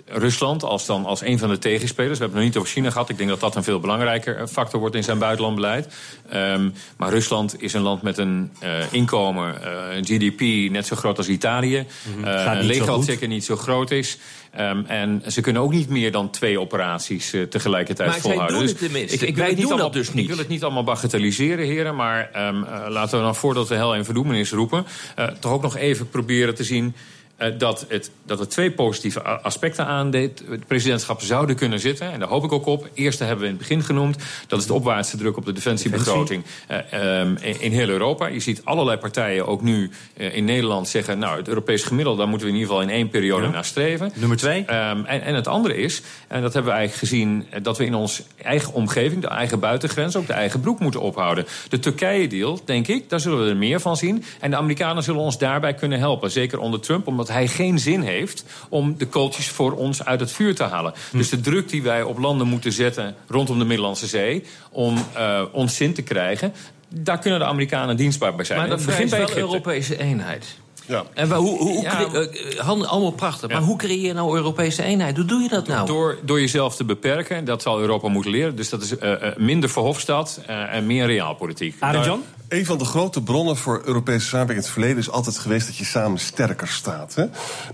Rusland 0.06 0.64
als, 0.64 0.86
dan, 0.86 1.04
als 1.04 1.22
een 1.22 1.38
van 1.38 1.48
de 1.48 1.58
tegenspelers... 1.58 2.18
we 2.18 2.24
hebben 2.24 2.42
het 2.42 2.44
nog 2.44 2.44
niet 2.44 2.56
over 2.56 2.80
China 2.80 2.90
gehad... 2.90 3.08
ik 3.08 3.16
denk 3.16 3.28
dat 3.28 3.40
dat 3.40 3.56
een 3.56 3.64
veel 3.64 3.80
belangrijker 3.80 4.48
factor 4.48 4.80
wordt 4.80 4.94
in 4.94 5.04
zijn 5.04 5.18
buitenlandbeleid. 5.18 5.94
Ehm, 6.28 6.68
maar 6.96 7.10
Rusland 7.10 7.62
is 7.62 7.72
een 7.72 7.82
land 7.82 8.02
met 8.02 8.18
een 8.18 8.50
inkomen, 8.90 9.72
een 9.96 10.04
GDP... 10.04 10.70
net 10.70 10.86
zo 10.86 10.96
groot 10.96 11.18
als 11.18 11.28
Italië. 11.28 11.81
Eh, 11.86 12.14
Mhm. 12.16 12.24
Gaat 12.24 12.56
een 12.58 12.66
niet 12.66 12.84
zo 12.84 13.00
zeker 13.00 13.28
niet 13.28 13.44
groot 13.56 13.90
is. 13.90 14.18
Ehm, 14.52 14.82
en 14.86 15.22
ze 15.26 15.40
kunnen 15.40 15.62
ook 15.62 15.72
niet 15.72 15.88
meer 15.88 16.12
dan 16.12 16.30
twee 16.30 16.60
operaties 16.60 17.32
eh, 17.32 17.42
tegelijkertijd 17.42 18.08
Maar 18.08 18.20
zij 18.20 18.30
volhouden. 18.30 18.56
doen 18.56 18.66
Dus 18.66 18.70
het 18.80 18.90
tenminste. 18.90 19.26
Ik, 19.26 19.56
niet 19.56 19.66
allemaal, 19.66 19.90
dus 19.90 20.12
niet. 20.12 20.22
Ik 20.22 20.28
wil 20.28 20.38
het 20.38 20.48
niet 20.48 20.62
allemaal 20.62 20.84
bagatelliseren, 20.84 21.66
heren. 21.66 21.94
Maar 21.94 22.30
ehm, 22.32 22.62
eh, 22.62 22.84
laten 22.88 23.18
we 23.18 23.24
dan 23.24 23.36
voordat 23.36 23.68
we 23.68 23.74
hel 23.74 23.94
en 23.94 24.04
verdoemenis 24.04 24.50
roepen... 24.50 24.86
eh, 25.16 25.26
toch 25.26 25.52
ook 25.52 25.62
nog 25.62 25.76
even 25.76 26.08
proberen 26.08 26.54
te 26.54 26.64
zien... 26.64 26.94
eh, 27.42 27.58
dat, 27.58 27.86
het, 27.88 28.10
dat 28.26 28.40
er 28.40 28.48
twee 28.48 28.70
positieve 28.70 29.22
aspecten 29.22 29.86
aan 29.86 30.12
het 30.12 30.66
presidentschap 30.66 31.20
zouden 31.20 31.56
kunnen 31.56 31.80
zitten. 31.80 32.12
En 32.12 32.18
daar 32.18 32.28
hoop 32.28 32.44
ik 32.44 32.52
ook 32.52 32.66
op. 32.66 32.88
Eerste 32.94 33.24
hebben 33.24 33.40
we 33.40 33.50
in 33.50 33.56
het 33.58 33.68
begin 33.68 33.82
genoemd. 33.82 34.16
Dat 34.46 34.60
is 34.60 34.66
de 34.66 34.72
opwaartse 34.72 35.16
druk 35.16 35.36
op 35.36 35.44
de 35.44 35.52
defensiebegroting 35.52 36.44
eh, 36.66 36.92
ehm, 37.20 37.34
in, 37.40 37.60
in 37.60 37.72
heel 37.72 37.88
Europa. 37.88 38.26
Je 38.26 38.40
ziet 38.40 38.60
allerlei 38.64 38.98
partijen 38.98 39.46
ook 39.46 39.62
nu 39.62 39.90
eh, 40.16 40.36
in 40.36 40.44
Nederland 40.44 40.88
zeggen... 40.88 41.18
nou, 41.18 41.36
het 41.36 41.48
Europees 41.48 41.82
gemiddelde, 41.82 42.18
daar 42.18 42.28
moeten 42.28 42.46
we 42.46 42.52
in 42.52 42.60
ieder 42.60 42.74
geval 42.74 42.88
in 42.88 42.94
één 42.96 43.08
periode 43.08 43.46
Ja. 43.46 43.50
naar 43.50 43.64
streven. 43.64 44.12
Nummer 44.14 44.36
twee. 44.36 44.64
Ehm, 44.64 45.04
en, 45.04 45.22
en 45.22 45.34
het 45.34 45.46
andere 45.46 45.76
is, 45.76 46.02
en 46.28 46.42
dat 46.42 46.52
hebben 46.52 46.72
we 46.72 46.78
eigenlijk 46.78 47.08
gezien... 47.08 47.46
dat 47.62 47.78
we 47.78 47.84
in 47.84 47.94
onze 47.94 48.22
eigen 48.42 48.72
omgeving, 48.72 49.20
de 49.20 49.28
eigen 49.28 49.60
buitengrens... 49.60 50.16
ook 50.16 50.26
de 50.26 50.32
eigen 50.32 50.60
broek 50.60 50.80
moeten 50.80 51.00
ophouden. 51.00 51.46
De 51.68 51.78
Turkije-deal, 51.78 52.60
denk 52.64 52.88
ik, 52.88 53.08
daar 53.08 53.20
zullen 53.20 53.44
we 53.44 53.50
er 53.50 53.56
meer 53.56 53.80
van 53.80 53.96
zien. 53.96 54.24
En 54.40 54.50
de 54.50 54.56
Amerikanen 54.56 55.02
zullen 55.02 55.20
ons 55.20 55.38
daarbij 55.38 55.74
kunnen 55.74 55.98
helpen. 55.98 56.30
Zeker 56.30 56.58
onder 56.58 56.80
Trump, 56.80 57.06
omdat 57.06 57.30
hij 57.32 57.48
geen 57.48 57.78
zin 57.78 58.00
heeft... 58.00 58.44
om 58.68 58.94
de 58.98 59.06
kooltjes 59.06 59.48
voor 59.48 59.72
ons 59.72 60.04
uit 60.04 60.20
het 60.20 60.32
vuur 60.32 60.54
te 60.54 60.62
halen. 60.62 60.92
Hm. 61.10 61.16
Dus 61.16 61.28
de 61.28 61.40
druk 61.40 61.68
die 61.68 61.82
wij 61.82 62.02
op 62.02 62.18
landen 62.18 62.46
moeten 62.46 62.72
zetten 62.72 63.14
rondom 63.28 63.58
de 63.58 63.64
Middellandse 63.64 64.06
Zee... 64.06 64.44
om 64.70 64.98
eh, 65.12 65.42
ons 65.52 65.76
zin 65.76 65.94
te 65.94 66.02
krijgen... 66.02 66.52
Daar 66.94 67.18
kunnen 67.18 67.38
de 67.40 67.44
Amerikanen 67.46 67.96
dienstbaar 67.96 68.34
bij 68.34 68.44
zijn. 68.44 68.58
Maar 68.58 68.68
dat 68.68 68.84
begint 68.86 69.10
bij 69.10 69.18
wel 69.18 69.28
Egypte. 69.28 69.46
Europese 69.46 69.98
eenheid. 69.98 70.46
Ja. 70.86 71.04
En 71.14 71.28
waar- 71.28 71.38
hoe, 71.38 71.58
hoe, 71.58 71.72
hoe 71.72 71.82
Ja. 71.82 72.04
cre- 72.10 72.28
eh, 72.58 72.68
allemaal 72.90 73.10
prachtig. 73.10 73.48
Ja. 73.50 73.54
Maar 73.58 73.64
hoe 73.66 73.76
creëer 73.76 74.06
je 74.06 74.12
nou 74.12 74.36
Europese 74.36 74.82
eenheid? 74.82 75.16
Hoe 75.16 75.24
doe 75.24 75.42
je 75.42 75.48
dat 75.48 75.66
nou? 75.66 75.86
Door, 75.86 76.18
door 76.24 76.40
jezelf 76.40 76.76
te 76.76 76.84
beperken, 76.84 77.44
dat 77.44 77.62
zal 77.62 77.80
Europa 77.80 78.08
moeten 78.08 78.30
leren. 78.30 78.56
Dus 78.56 78.68
dat 78.68 78.82
is 78.82 78.98
eh, 78.98 79.14
minder 79.36 79.70
Verhofstadt 79.70 80.40
eh, 80.46 80.74
en 80.74 80.86
meer 80.86 81.06
realpolitiek. 81.06 81.76
Arjan? 81.78 82.22
Een 82.52 82.66
van 82.66 82.78
de 82.78 82.84
grote 82.84 83.22
bronnen 83.22 83.56
voor 83.56 83.82
Europese 83.84 84.26
samenwerking 84.26 84.58
in 84.58 84.64
het 84.64 84.72
verleden 84.72 84.98
is 84.98 85.10
altijd 85.10 85.38
geweest 85.38 85.66
dat 85.66 85.76
je 85.76 85.84
samen 85.84 86.18
sterker 86.18 86.68
staat. 86.68 87.14
Hè? 87.14 87.24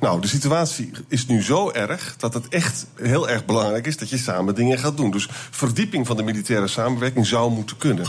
Nou, 0.01 0.21
de 0.21 0.29
situatie 0.29 0.91
is 1.09 1.27
nu 1.27 1.43
zo 1.43 1.71
erg 1.71 2.17
dat 2.19 2.35
het 2.35 2.49
echt 2.49 2.87
heel 2.95 3.29
erg 3.29 3.45
belangrijk 3.45 3.87
is 3.87 3.97
dat 3.97 4.11
je 4.11 4.19
samen 4.19 4.55
dingen 4.55 4.79
gaat 4.79 4.97
doen. 4.97 5.11
Dus 5.11 5.29
verdieping 5.51 6.07
van 6.07 6.17
de 6.17 6.23
militaire 6.23 6.67
samenwerking 6.67 7.27
zou 7.27 7.51
moeten 7.51 7.77
kunnen. 7.77 8.07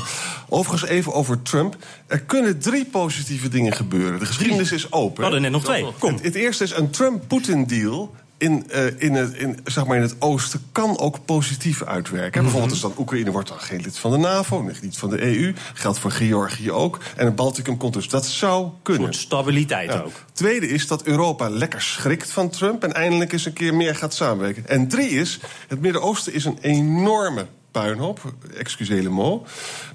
Overigens 0.49 0.91
even 0.91 1.13
over 1.13 1.41
Trump. 1.41 1.75
Er 2.07 2.21
kunnen 2.21 2.59
drie 2.59 2.85
positieve 2.85 3.47
dingen 3.47 3.73
gebeuren. 3.73 4.19
De 4.19 4.25
geschiedenis 4.25 4.71
is 4.71 4.91
open. 4.91 5.15
We 5.15 5.21
hadden 5.21 5.41
net 5.41 5.51
nog 5.51 5.63
twee. 5.63 5.85
Kom. 5.99 6.13
Het, 6.13 6.23
het 6.23 6.35
eerste 6.35 6.63
is 6.63 6.71
een 6.71 6.89
Trump-Poetin-deal. 6.89 8.15
In, 8.39 8.69
eh, 8.69 9.01
in, 9.01 9.13
het, 9.13 9.33
in, 9.33 9.59
zeg 9.63 9.85
maar 9.85 9.95
in 9.95 10.01
het 10.01 10.15
oosten 10.19 10.61
kan 10.71 10.97
ook 10.99 11.25
positief 11.25 11.83
uitwerken. 11.83 12.31
Mhm. 12.31 12.41
Bijvoorbeeld 12.41 12.71
is 12.73 12.79
dan 12.81 12.93
Oekraïne 12.97 13.31
wordt 13.31 13.47
dan 13.49 13.59
geen 13.59 13.81
lid 13.81 13.97
van 13.97 14.11
de 14.11 14.17
NAVO, 14.17 14.69
niet 14.81 14.97
van 14.97 15.09
de 15.09 15.21
EU. 15.21 15.53
Geldt 15.73 15.99
voor 15.99 16.11
Georgië 16.11 16.71
ook. 16.71 16.99
En 17.15 17.25
het 17.25 17.35
Balticum 17.35 17.77
komt 17.77 17.93
dus. 17.93 18.09
Dat 18.09 18.25
zou 18.25 18.63
Een 18.63 18.71
kunnen. 18.81 19.03
soort 19.03 19.15
stabiliteit 19.15 19.91
Ja. 19.91 19.99
ook. 19.99 20.13
Tweede 20.33 20.67
is 20.67 20.87
dat 20.87 21.03
Europa 21.03 21.49
lekker 21.49 21.81
schrikt 21.81 22.31
van 22.31 22.49
Trump 22.49 22.83
en 22.83 22.93
eindelijk 22.93 23.31
eens 23.31 23.45
een 23.45 23.53
keer 23.53 23.73
meer 23.75 23.95
gaat 23.95 24.13
samenwerken. 24.13 24.67
En 24.67 24.87
drie 24.87 25.09
is, 25.09 25.39
het 25.67 25.81
Midden-Oosten 25.81 26.33
is 26.33 26.45
een 26.45 26.57
enorme 26.61 27.45
puinhoop, 27.71 28.33
excusez 28.57 29.01
le 29.03 29.09
mot. 29.09 29.47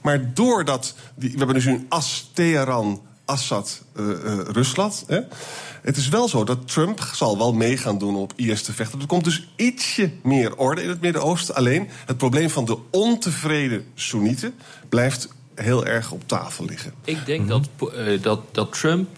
Maar 0.03 0.35
doordat, 0.35 0.95
die, 1.17 1.31
we 1.31 1.37
hebben 1.39 1.55
dus 1.55 1.65
een 1.65 1.87
as 1.89 2.31
Teheran, 2.35 3.03
Assad, 3.25 3.83
eh, 3.93 4.11
eh, 4.11 4.39
Rusland. 4.39 5.05
Hè? 5.07 5.21
Het 5.83 5.97
is 5.97 6.09
wel 6.09 6.29
zo 6.29 6.45
dat 6.45 6.69
Trump 6.69 7.09
zal 7.13 7.39
wel 7.39 7.53
mee 7.53 7.77
gaan 7.77 7.99
doen 7.99 8.17
op 8.17 8.33
IS 8.37 8.63
te 8.63 8.73
vechten. 8.73 9.01
Er 9.01 9.07
komt 9.07 9.25
dus 9.25 9.49
ietsje 9.57 10.11
meer 10.23 10.57
orde 10.57 10.83
in 10.83 10.89
het 10.89 11.01
Midden-Oosten. 11.01 11.55
Alleen 11.55 11.89
het 12.07 12.17
probleem 12.17 12.51
van 12.51 12.65
de 12.65 12.79
ontevreden 12.91 13.85
Soenieten 13.95 14.55
blijft 14.89 15.29
heel 15.55 15.87
erg 15.87 16.11
op 16.11 16.23
tafel 16.29 16.65
liggen. 16.65 16.95
Ik 17.05 17.27
denk 17.27 17.49
dat, 17.49 17.69
eh, 17.95 18.23
dat, 18.23 18.41
dat 18.53 18.73
Trump 18.73 19.09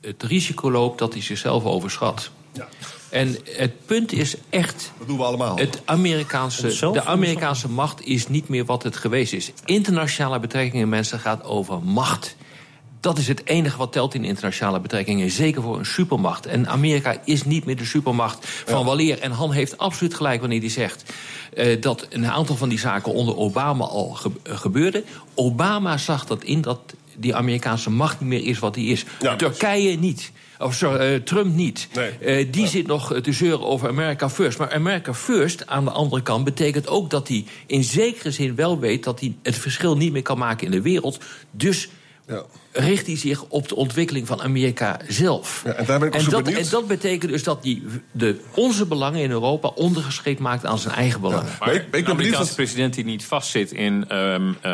het 0.00 0.22
risico 0.22 0.70
loopt 0.70 0.98
dat 0.98 1.12
hij 1.12 1.22
zichzelf 1.22 1.64
overschat. 1.64 2.30
Ja. 2.52 2.68
En 3.10 3.36
het 3.44 3.86
punt 3.86 4.12
is 4.12 4.36
echt. 4.50 4.92
Dat 4.98 5.06
doen 5.06 5.16
we 5.16 5.24
allemaal. 5.24 5.56
Het 5.56 5.82
Amerikaanse, 5.84 6.66
Onszelf 6.66 6.94
de 6.94 7.04
Amerikaanse 7.04 7.68
macht 7.68 8.04
is 8.04 8.28
niet 8.28 8.48
meer 8.48 8.64
wat 8.64 8.82
het 8.82 8.96
geweest 8.96 9.32
is. 9.32 9.52
Internationale 9.64 10.40
betrekkingen, 10.40 10.88
mensen, 10.88 11.18
gaat 11.20 11.44
over 11.44 11.82
macht. 11.82 12.36
Dat 13.02 13.18
is 13.18 13.28
het 13.28 13.46
enige 13.46 13.76
wat 13.76 13.92
telt 13.92 14.14
in 14.14 14.24
internationale 14.24 14.80
betrekkingen. 14.80 15.30
Zeker 15.30 15.62
voor 15.62 15.78
een 15.78 15.86
supermacht. 15.86 16.46
En 16.46 16.68
Amerika 16.68 17.16
is 17.24 17.44
niet 17.44 17.64
meer 17.64 17.76
de 17.76 17.84
supermacht 17.84 18.46
van 18.66 18.84
waleer. 18.84 19.20
En 19.20 19.30
Han 19.30 19.52
heeft 19.52 19.78
absoluut 19.78 20.14
gelijk 20.14 20.40
wanneer 20.40 20.60
hij 20.60 20.68
zegt... 20.68 21.12
eh, 21.54 21.80
dat 21.80 22.06
een 22.10 22.26
aantal 22.26 22.56
van 22.56 22.68
die 22.68 22.78
zaken 22.78 23.12
onder 23.12 23.36
Obama 23.36 23.84
al 23.84 24.08
ge 24.10 24.30
eh, 24.42 24.56
gebeurde. 24.56 25.04
Obama 25.34 25.98
zag 25.98 26.26
dat 26.26 26.44
in 26.44 26.60
dat 26.60 26.78
die 27.16 27.34
Amerikaanse 27.34 27.90
macht 27.90 28.20
niet 28.20 28.28
meer 28.28 28.44
is 28.44 28.58
wat 28.58 28.74
die 28.74 28.92
is. 28.92 29.04
Ja, 29.20 29.36
Turkije 29.36 29.98
niet. 29.98 30.32
Of 30.58 30.74
sorry, 30.74 31.14
eh, 31.14 31.20
Trump 31.20 31.54
niet. 31.54 31.88
Nee. 32.20 32.50
Die 32.50 32.66
zit 32.66 32.86
nog 32.86 33.20
te 33.22 33.32
zeuren 33.32 33.66
over 33.66 33.88
America 33.88 34.30
First. 34.30 34.58
Maar 34.58 34.72
America 34.72 35.14
First, 35.14 35.66
aan 35.66 35.84
de 35.84 35.90
andere 35.90 36.22
kant, 36.22 36.44
betekent 36.44 36.88
ook 36.88 37.10
dat 37.10 37.28
hij 37.28 37.44
in 37.66 37.84
zekere 37.84 38.30
zin 38.30 38.54
wel 38.54 38.78
weet 38.78 39.04
dat 39.04 39.20
hij 39.20 39.34
het 39.42 39.58
verschil 39.58 39.96
niet 39.96 40.12
meer 40.12 40.22
kan 40.22 40.38
maken 40.38 40.66
in 40.66 40.72
de 40.72 40.82
wereld. 40.82 41.18
Dus 41.50 41.88
Ja. 42.26 42.42
Richt 42.72 43.06
hij 43.06 43.16
zich 43.16 43.44
op 43.48 43.68
de 43.68 43.76
ontwikkeling 43.76 44.26
van 44.26 44.42
Amerika 44.42 45.00
zelf. 45.08 45.62
Ja, 45.64 45.72
en 45.72 45.84
daar 45.84 45.98
ben 45.98 46.08
ik 46.08 46.14
ook 46.14 46.20
en, 46.20 46.24
zo 46.26 46.30
dat, 46.30 46.44
benieuwd. 46.44 46.62
en 46.64 46.70
dat 46.70 46.86
betekent 46.86 47.30
dus 47.32 47.42
dat 47.42 47.58
hij 47.62 47.82
de, 48.12 48.36
onze 48.54 48.86
belangen 48.86 49.20
in 49.20 49.30
Europa 49.30 49.68
ondergeschikt 49.68 50.40
maakt 50.40 50.64
aan 50.66 50.78
zijn 50.78 50.94
eigen 50.94 51.20
belangen. 51.20 51.44
Maar 51.44 51.56
Maar 51.60 51.74
ik- 51.74 51.82
ik 51.82 51.90
ben 51.90 52.00
een 52.04 52.10
Amerikaanse 52.10 52.54
president 52.54 52.94
die 52.94 53.04
niet 53.04 53.24
vastzit 53.24 53.72
in 53.72 54.04
ehm 54.08 54.42
eh, 54.60 54.72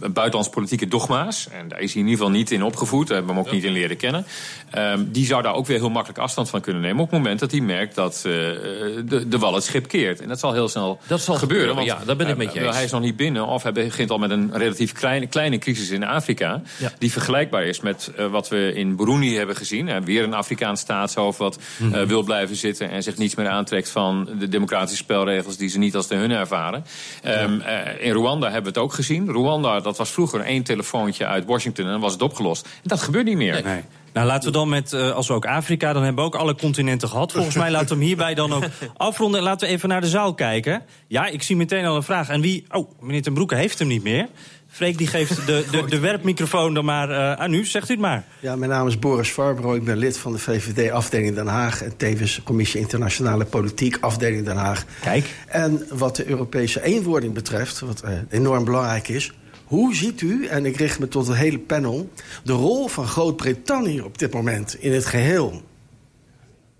buitenlands 0.00 0.48
politieke 0.48 0.88
dogma's... 0.88 1.48
en 1.52 1.68
daar 1.68 1.80
is 1.80 1.92
hij 1.92 2.02
in 2.02 2.08
ieder 2.08 2.24
geval 2.24 2.38
niet 2.38 2.50
in 2.50 2.62
opgevoed, 2.64 3.06
daar 3.08 3.16
hebben 3.16 3.34
we 3.34 3.40
hem 3.40 3.48
ook 3.48 3.54
niet 3.54 3.64
in 3.64 3.72
leren 3.72 3.96
kennen... 3.96 4.26
ehm, 4.70 5.04
die 5.06 5.26
zou 5.26 5.42
daar 5.42 5.54
ook 5.54 5.66
weer 5.66 5.78
heel 5.78 5.90
makkelijk 5.90 6.18
afstand 6.20 6.50
van 6.50 6.60
kunnen 6.60 6.82
nemen... 6.82 7.02
op 7.02 7.10
het 7.10 7.18
moment 7.18 7.40
dat 7.40 7.50
hij 7.50 7.60
merkt 7.60 7.94
dat 7.94 8.14
eh, 8.16 8.22
de, 8.24 9.24
de 9.28 9.38
wal 9.38 9.54
het 9.54 9.64
schip 9.64 9.88
keert. 9.88 10.20
En 10.20 10.28
dat 10.28 10.38
zal 10.38 10.52
heel 10.52 10.68
snel 10.68 10.98
Dat 11.06 11.20
zal 11.20 11.34
gebeuren, 11.34 11.84
ja, 11.84 11.98
daar 12.06 12.16
ben 12.16 12.26
ik 12.26 12.32
eh, 12.32 12.38
met 12.38 12.52
je 12.52 12.60
eens. 12.60 12.74
Hij 12.74 12.84
is 12.84 12.90
nog 12.90 13.00
niet 13.00 13.16
binnen, 13.16 13.46
of 13.46 13.62
hij 13.62 13.72
begint 13.72 14.10
al 14.10 14.18
met 14.18 14.30
een 14.30 14.50
relatief 14.56 14.92
kleine, 14.92 15.26
kleine 15.26 15.58
crisis 15.58 15.90
in 15.90 16.04
Afrika... 16.04 16.62
Ja. 16.78 16.92
die 16.98 17.12
vergelijkbaar 17.36 17.64
is 17.64 17.80
met 17.80 18.12
eh, 18.16 18.26
wat 18.26 18.48
we 18.48 18.72
in 18.74 18.96
Burundi 18.96 19.36
hebben 19.36 19.56
gezien. 19.56 19.88
Eh, 19.88 19.96
weer 20.04 20.22
een 20.22 20.34
Afrikaans 20.34 20.80
staatshoofd 20.80 21.38
wat 21.38 21.58
Mhm. 21.78 21.94
eh, 21.94 22.02
wil 22.06 22.22
blijven 22.22 22.56
zitten... 22.56 22.90
en 22.90 23.02
zich 23.02 23.16
niets 23.16 23.34
meer 23.34 23.48
aantrekt 23.48 23.88
van 23.90 24.28
de 24.38 24.48
democratische 24.48 25.02
spelregels... 25.02 25.56
die 25.56 25.68
ze 25.68 25.78
niet 25.78 25.94
als 25.96 26.08
de 26.08 26.14
hunne 26.14 26.36
ervaren. 26.36 26.84
Ehm, 27.22 27.60
eh, 27.60 28.06
in 28.06 28.12
Rwanda 28.12 28.46
hebben 28.46 28.72
we 28.72 28.78
het 28.78 28.88
ook 28.88 28.92
gezien. 28.92 29.28
Rwanda, 29.30 29.80
dat 29.80 29.96
was 29.96 30.10
vroeger 30.10 30.40
één 30.40 30.62
telefoontje 30.62 31.26
uit 31.26 31.44
Washington... 31.44 31.84
en 31.84 31.90
dan 31.90 32.00
was 32.00 32.12
het 32.12 32.22
opgelost. 32.22 32.64
En 32.64 32.70
dat 32.88 33.02
gebeurt 33.02 33.24
niet 33.26 33.36
meer. 33.36 33.62
Nee. 33.64 33.82
Nou, 34.12 34.26
laten 34.28 34.44
we 34.52 34.58
dan 34.58 34.68
met, 34.68 34.92
als 34.92 35.28
we 35.28 35.34
ook 35.34 35.46
Afrika, 35.46 35.92
dan 35.92 36.02
hebben 36.02 36.24
we 36.24 36.30
ook 36.30 36.40
alle 36.40 36.54
continenten 36.54 37.08
gehad. 37.08 37.32
Volgens 37.32 37.54
mij 37.56 37.70
laten 37.70 37.88
we 37.88 37.94
hem 37.94 38.02
hierbij 38.02 38.34
dan 38.34 38.52
ook 38.52 38.64
afronden. 38.96 39.38
En 39.40 39.46
laten 39.46 39.68
we 39.68 39.74
even 39.74 39.88
naar 39.88 40.00
de 40.00 40.08
zaal 40.08 40.34
kijken. 40.34 40.82
Ja, 41.08 41.26
ik 41.26 41.42
zie 41.42 41.56
meteen 41.56 41.84
al 41.84 41.96
een 41.96 42.02
vraag. 42.02 42.28
En 42.28 42.40
wie? 42.40 42.64
Oh, 42.70 42.90
meneer 43.00 43.22
Ten 43.22 43.34
Broeke 43.34 43.54
heeft 43.54 43.78
hem 43.78 43.88
niet 43.88 44.02
meer. 44.02 44.28
Freek 44.76 44.98
die 44.98 45.06
geeft 45.06 45.46
de, 45.46 45.64
de, 45.70 45.84
de 45.84 45.98
werpmicrofoon 45.98 46.74
dan 46.74 46.84
maar 46.84 47.10
eh, 47.10 47.32
aan 47.32 47.52
u. 47.52 47.64
Zegt 47.64 47.88
u 47.88 47.92
het 47.92 48.00
maar. 48.02 48.24
Ja, 48.40 48.56
mijn 48.56 48.70
naam 48.70 48.86
is 48.86 48.98
Boris 48.98 49.28
Farbro. 49.28 49.74
Ik 49.74 49.84
ben 49.84 49.96
lid 49.96 50.18
van 50.18 50.32
de 50.32 50.38
VVD 50.38 50.90
afdeling 50.90 51.34
Den 51.34 51.46
Haag... 51.46 51.82
en 51.82 51.96
tevens 51.96 52.40
Commissie 52.44 52.80
Internationale 52.80 53.44
Politiek 53.44 53.96
afdeling 54.00 54.44
Den 54.44 54.56
Haag. 54.56 54.84
Kijk. 55.00 55.34
En 55.46 55.86
wat 55.90 56.16
de 56.16 56.26
Europese 56.28 56.82
eenwording 56.82 57.34
betreft, 57.34 57.80
wat 57.80 58.00
eh, 58.00 58.12
enorm 58.30 58.64
belangrijk 58.64 59.08
is... 59.08 59.32
hoe 59.64 59.94
ziet 59.94 60.20
u, 60.20 60.46
en 60.46 60.66
ik 60.66 60.76
richt 60.76 60.98
me 60.98 61.08
tot 61.08 61.26
het 61.26 61.36
hele 61.36 61.58
panel... 61.58 62.10
de 62.44 62.52
rol 62.52 62.88
van 62.88 63.06
Groot-Brittannië 63.06 64.00
op 64.00 64.18
dit 64.18 64.32
moment 64.32 64.76
in 64.78 64.92
het 64.92 65.06
geheel? 65.06 65.62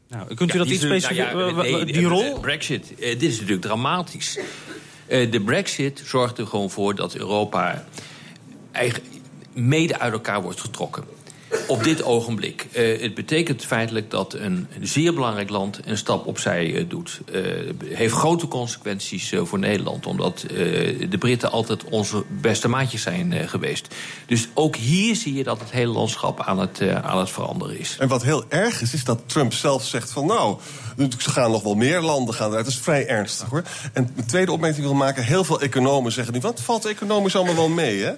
Nou, 0.08 0.34
kunt 0.34 0.54
u 0.54 0.58
dat 0.58 0.66
iets 0.66 0.80
zullen- 0.80 1.00
specifiek... 1.00 1.32
nou 1.32 1.56
ja, 1.56 1.62
eh, 1.62 1.72
nee, 1.72 1.84
die 1.92 2.06
rol? 2.06 2.40
Brexit, 2.40 2.94
eh, 2.94 3.18
dit 3.18 3.22
is 3.22 3.34
natuurlijk 3.34 3.62
dramatisch. 3.62 4.38
Eh, 5.06 5.30
de 5.30 5.40
Brexit 5.40 6.02
zorgt 6.04 6.38
er 6.38 6.46
gewoon 6.46 6.70
voor 6.70 6.94
dat 6.94 7.14
Europa 7.14 7.84
mede 9.52 9.98
uit 9.98 10.12
elkaar 10.12 10.42
wordt 10.42 10.60
getrokken. 10.60 11.04
Op 11.68 11.84
dit 11.84 12.02
ogenblik. 12.02 12.66
Uh, 12.72 13.00
het 13.00 13.14
betekent 13.14 13.64
feitelijk 13.64 14.10
dat 14.10 14.34
een, 14.34 14.66
zeer 14.80 15.14
belangrijk 15.14 15.50
land 15.50 15.80
een 15.84 15.96
stap 15.96 16.26
opzij 16.26 16.66
uh, 16.66 16.84
doet. 16.88 17.20
Uh, 17.32 17.42
heeft 17.84 18.14
grote 18.14 18.48
consequenties 18.48 19.32
voor 19.42 19.58
Nederland, 19.58 20.06
omdat 20.06 20.44
de 20.48 21.16
Britten 21.18 21.50
altijd 21.50 21.84
onze 21.84 22.24
beste 22.40 22.68
maatjes 22.68 23.02
zijn 23.02 23.48
geweest. 23.48 23.94
Dus 24.26 24.48
ook 24.54 24.76
hier 24.76 25.16
zie 25.16 25.34
je 25.34 25.44
dat 25.44 25.60
het 25.60 25.70
hele 25.70 25.92
landschap 25.92 26.40
aan 26.40 26.58
het, 26.58 26.80
aan 27.02 27.18
het 27.18 27.30
veranderen 27.30 27.78
is. 27.78 27.96
En 27.98 28.08
wat 28.08 28.22
heel 28.22 28.44
erg 28.48 28.80
is, 28.80 28.94
is 28.94 29.04
dat 29.04 29.22
Trump 29.26 29.52
zelf 29.52 29.84
zegt 29.84 30.10
van 30.10 30.26
nou, 30.26 30.58
ze 31.18 31.30
gaan 31.30 31.50
nog 31.50 31.62
wel 31.62 31.74
meer 31.74 32.00
landen 32.00 32.34
gaan 32.34 32.48
eruit. 32.48 32.64
Dat 32.64 32.74
is 32.74 32.80
vrij 32.80 33.06
ernstig 33.06 33.48
hoor. 33.48 33.62
En 33.92 34.10
mijn 34.14 34.26
tweede 34.26 34.52
opmerking 34.52 34.84
wil 34.84 34.94
maken, 34.94 35.24
heel 35.24 35.44
veel 35.44 35.60
economen 35.60 36.12
zeggen 36.12 36.34
nu, 36.34 36.40
wat 36.40 36.60
valt 36.60 36.84
economisch 36.84 37.36
allemaal 37.36 37.54
wel 37.54 37.68
mee 37.68 38.02
hè? 38.02 38.12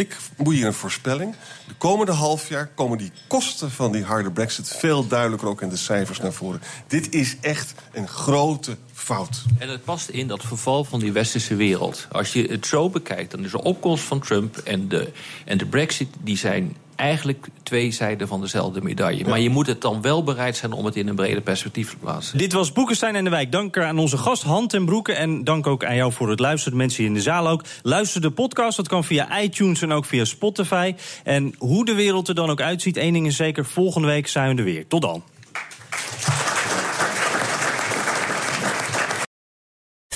Ik 0.00 0.16
moet 0.36 0.54
hier 0.54 0.66
een 0.66 0.72
voorspelling. 0.72 1.34
De 1.68 1.74
komende 1.74 2.12
half 2.12 2.48
jaar 2.48 2.66
komen 2.66 2.98
die 2.98 3.12
kosten 3.26 3.70
van 3.70 3.92
die 3.92 4.04
harde 4.04 4.30
brexit... 4.30 4.68
veel 4.68 5.06
duidelijker 5.06 5.48
ook 5.48 5.62
in 5.62 5.68
de 5.68 5.76
cijfers 5.76 6.20
naar 6.20 6.32
voren. 6.32 6.62
Dit 6.86 7.14
is 7.14 7.36
echt 7.40 7.74
een 7.92 8.08
grote 8.08 8.76
fout. 8.92 9.44
En 9.58 9.68
het 9.68 9.84
past 9.84 10.08
in 10.08 10.28
dat 10.28 10.44
verval 10.44 10.84
van 10.84 11.00
die 11.00 11.12
westerse 11.12 11.54
wereld. 11.54 12.06
Als 12.12 12.32
je 12.32 12.46
het 12.46 12.66
zo 12.66 12.90
bekijkt, 12.90 13.30
dan 13.30 13.44
is 13.44 13.50
de 13.50 13.62
opkomst 13.62 14.04
van 14.04 14.20
Trump 14.20 14.56
en 14.56 14.88
de, 14.88 15.12
en 15.44 15.58
de 15.58 15.66
brexit... 15.66 16.08
die 16.20 16.36
zijn 16.36 16.76
eigenlijk 17.00 17.46
twee 17.62 17.90
zijden 17.90 18.28
van 18.28 18.40
dezelfde 18.40 18.82
medaille. 18.82 19.28
Maar 19.28 19.40
je 19.40 19.50
moet 19.50 19.66
het 19.66 19.80
dan 19.80 20.02
wel 20.02 20.22
bereid 20.22 20.56
zijn 20.56 20.72
om 20.72 20.84
het 20.84 20.96
in 20.96 21.08
een 21.08 21.14
breder 21.14 21.42
perspectief 21.42 21.90
te 21.90 21.96
plaatsen. 21.96 22.38
Dit 22.38 22.52
was 22.52 22.72
Boekenstein 22.72 23.14
en 23.14 23.24
de 23.24 23.30
Wijk. 23.30 23.52
Dank 23.52 23.78
aan 23.78 23.98
onze 23.98 24.16
gast 24.16 24.42
Hand 24.42 24.74
en 24.74 24.84
Broeken. 24.84 25.16
En 25.16 25.44
dank 25.44 25.66
ook 25.66 25.84
aan 25.84 25.96
jou 25.96 26.12
voor 26.12 26.30
het 26.30 26.40
luisteren. 26.40 26.78
Mensen 26.78 26.98
hier 26.98 27.08
in 27.08 27.16
de 27.16 27.22
zaal 27.22 27.48
ook. 27.48 27.64
Luister 27.82 28.20
de 28.20 28.30
podcast. 28.30 28.76
Dat 28.76 28.88
kan 28.88 29.04
via 29.04 29.40
iTunes 29.40 29.82
en 29.82 29.92
ook 29.92 30.04
via 30.04 30.24
Spotify. 30.24 30.94
En 31.24 31.54
hoe 31.58 31.84
de 31.84 31.94
wereld 31.94 32.28
er 32.28 32.34
dan 32.34 32.50
ook 32.50 32.60
uitziet, 32.60 32.96
één 32.96 33.12
ding 33.12 33.26
is 33.26 33.36
zeker. 33.36 33.64
Volgende 33.64 34.06
week 34.06 34.28
zijn 34.28 34.52
we 34.52 34.58
er 34.58 34.64
weer. 34.64 34.86
Tot 34.86 35.02
dan. 35.02 35.22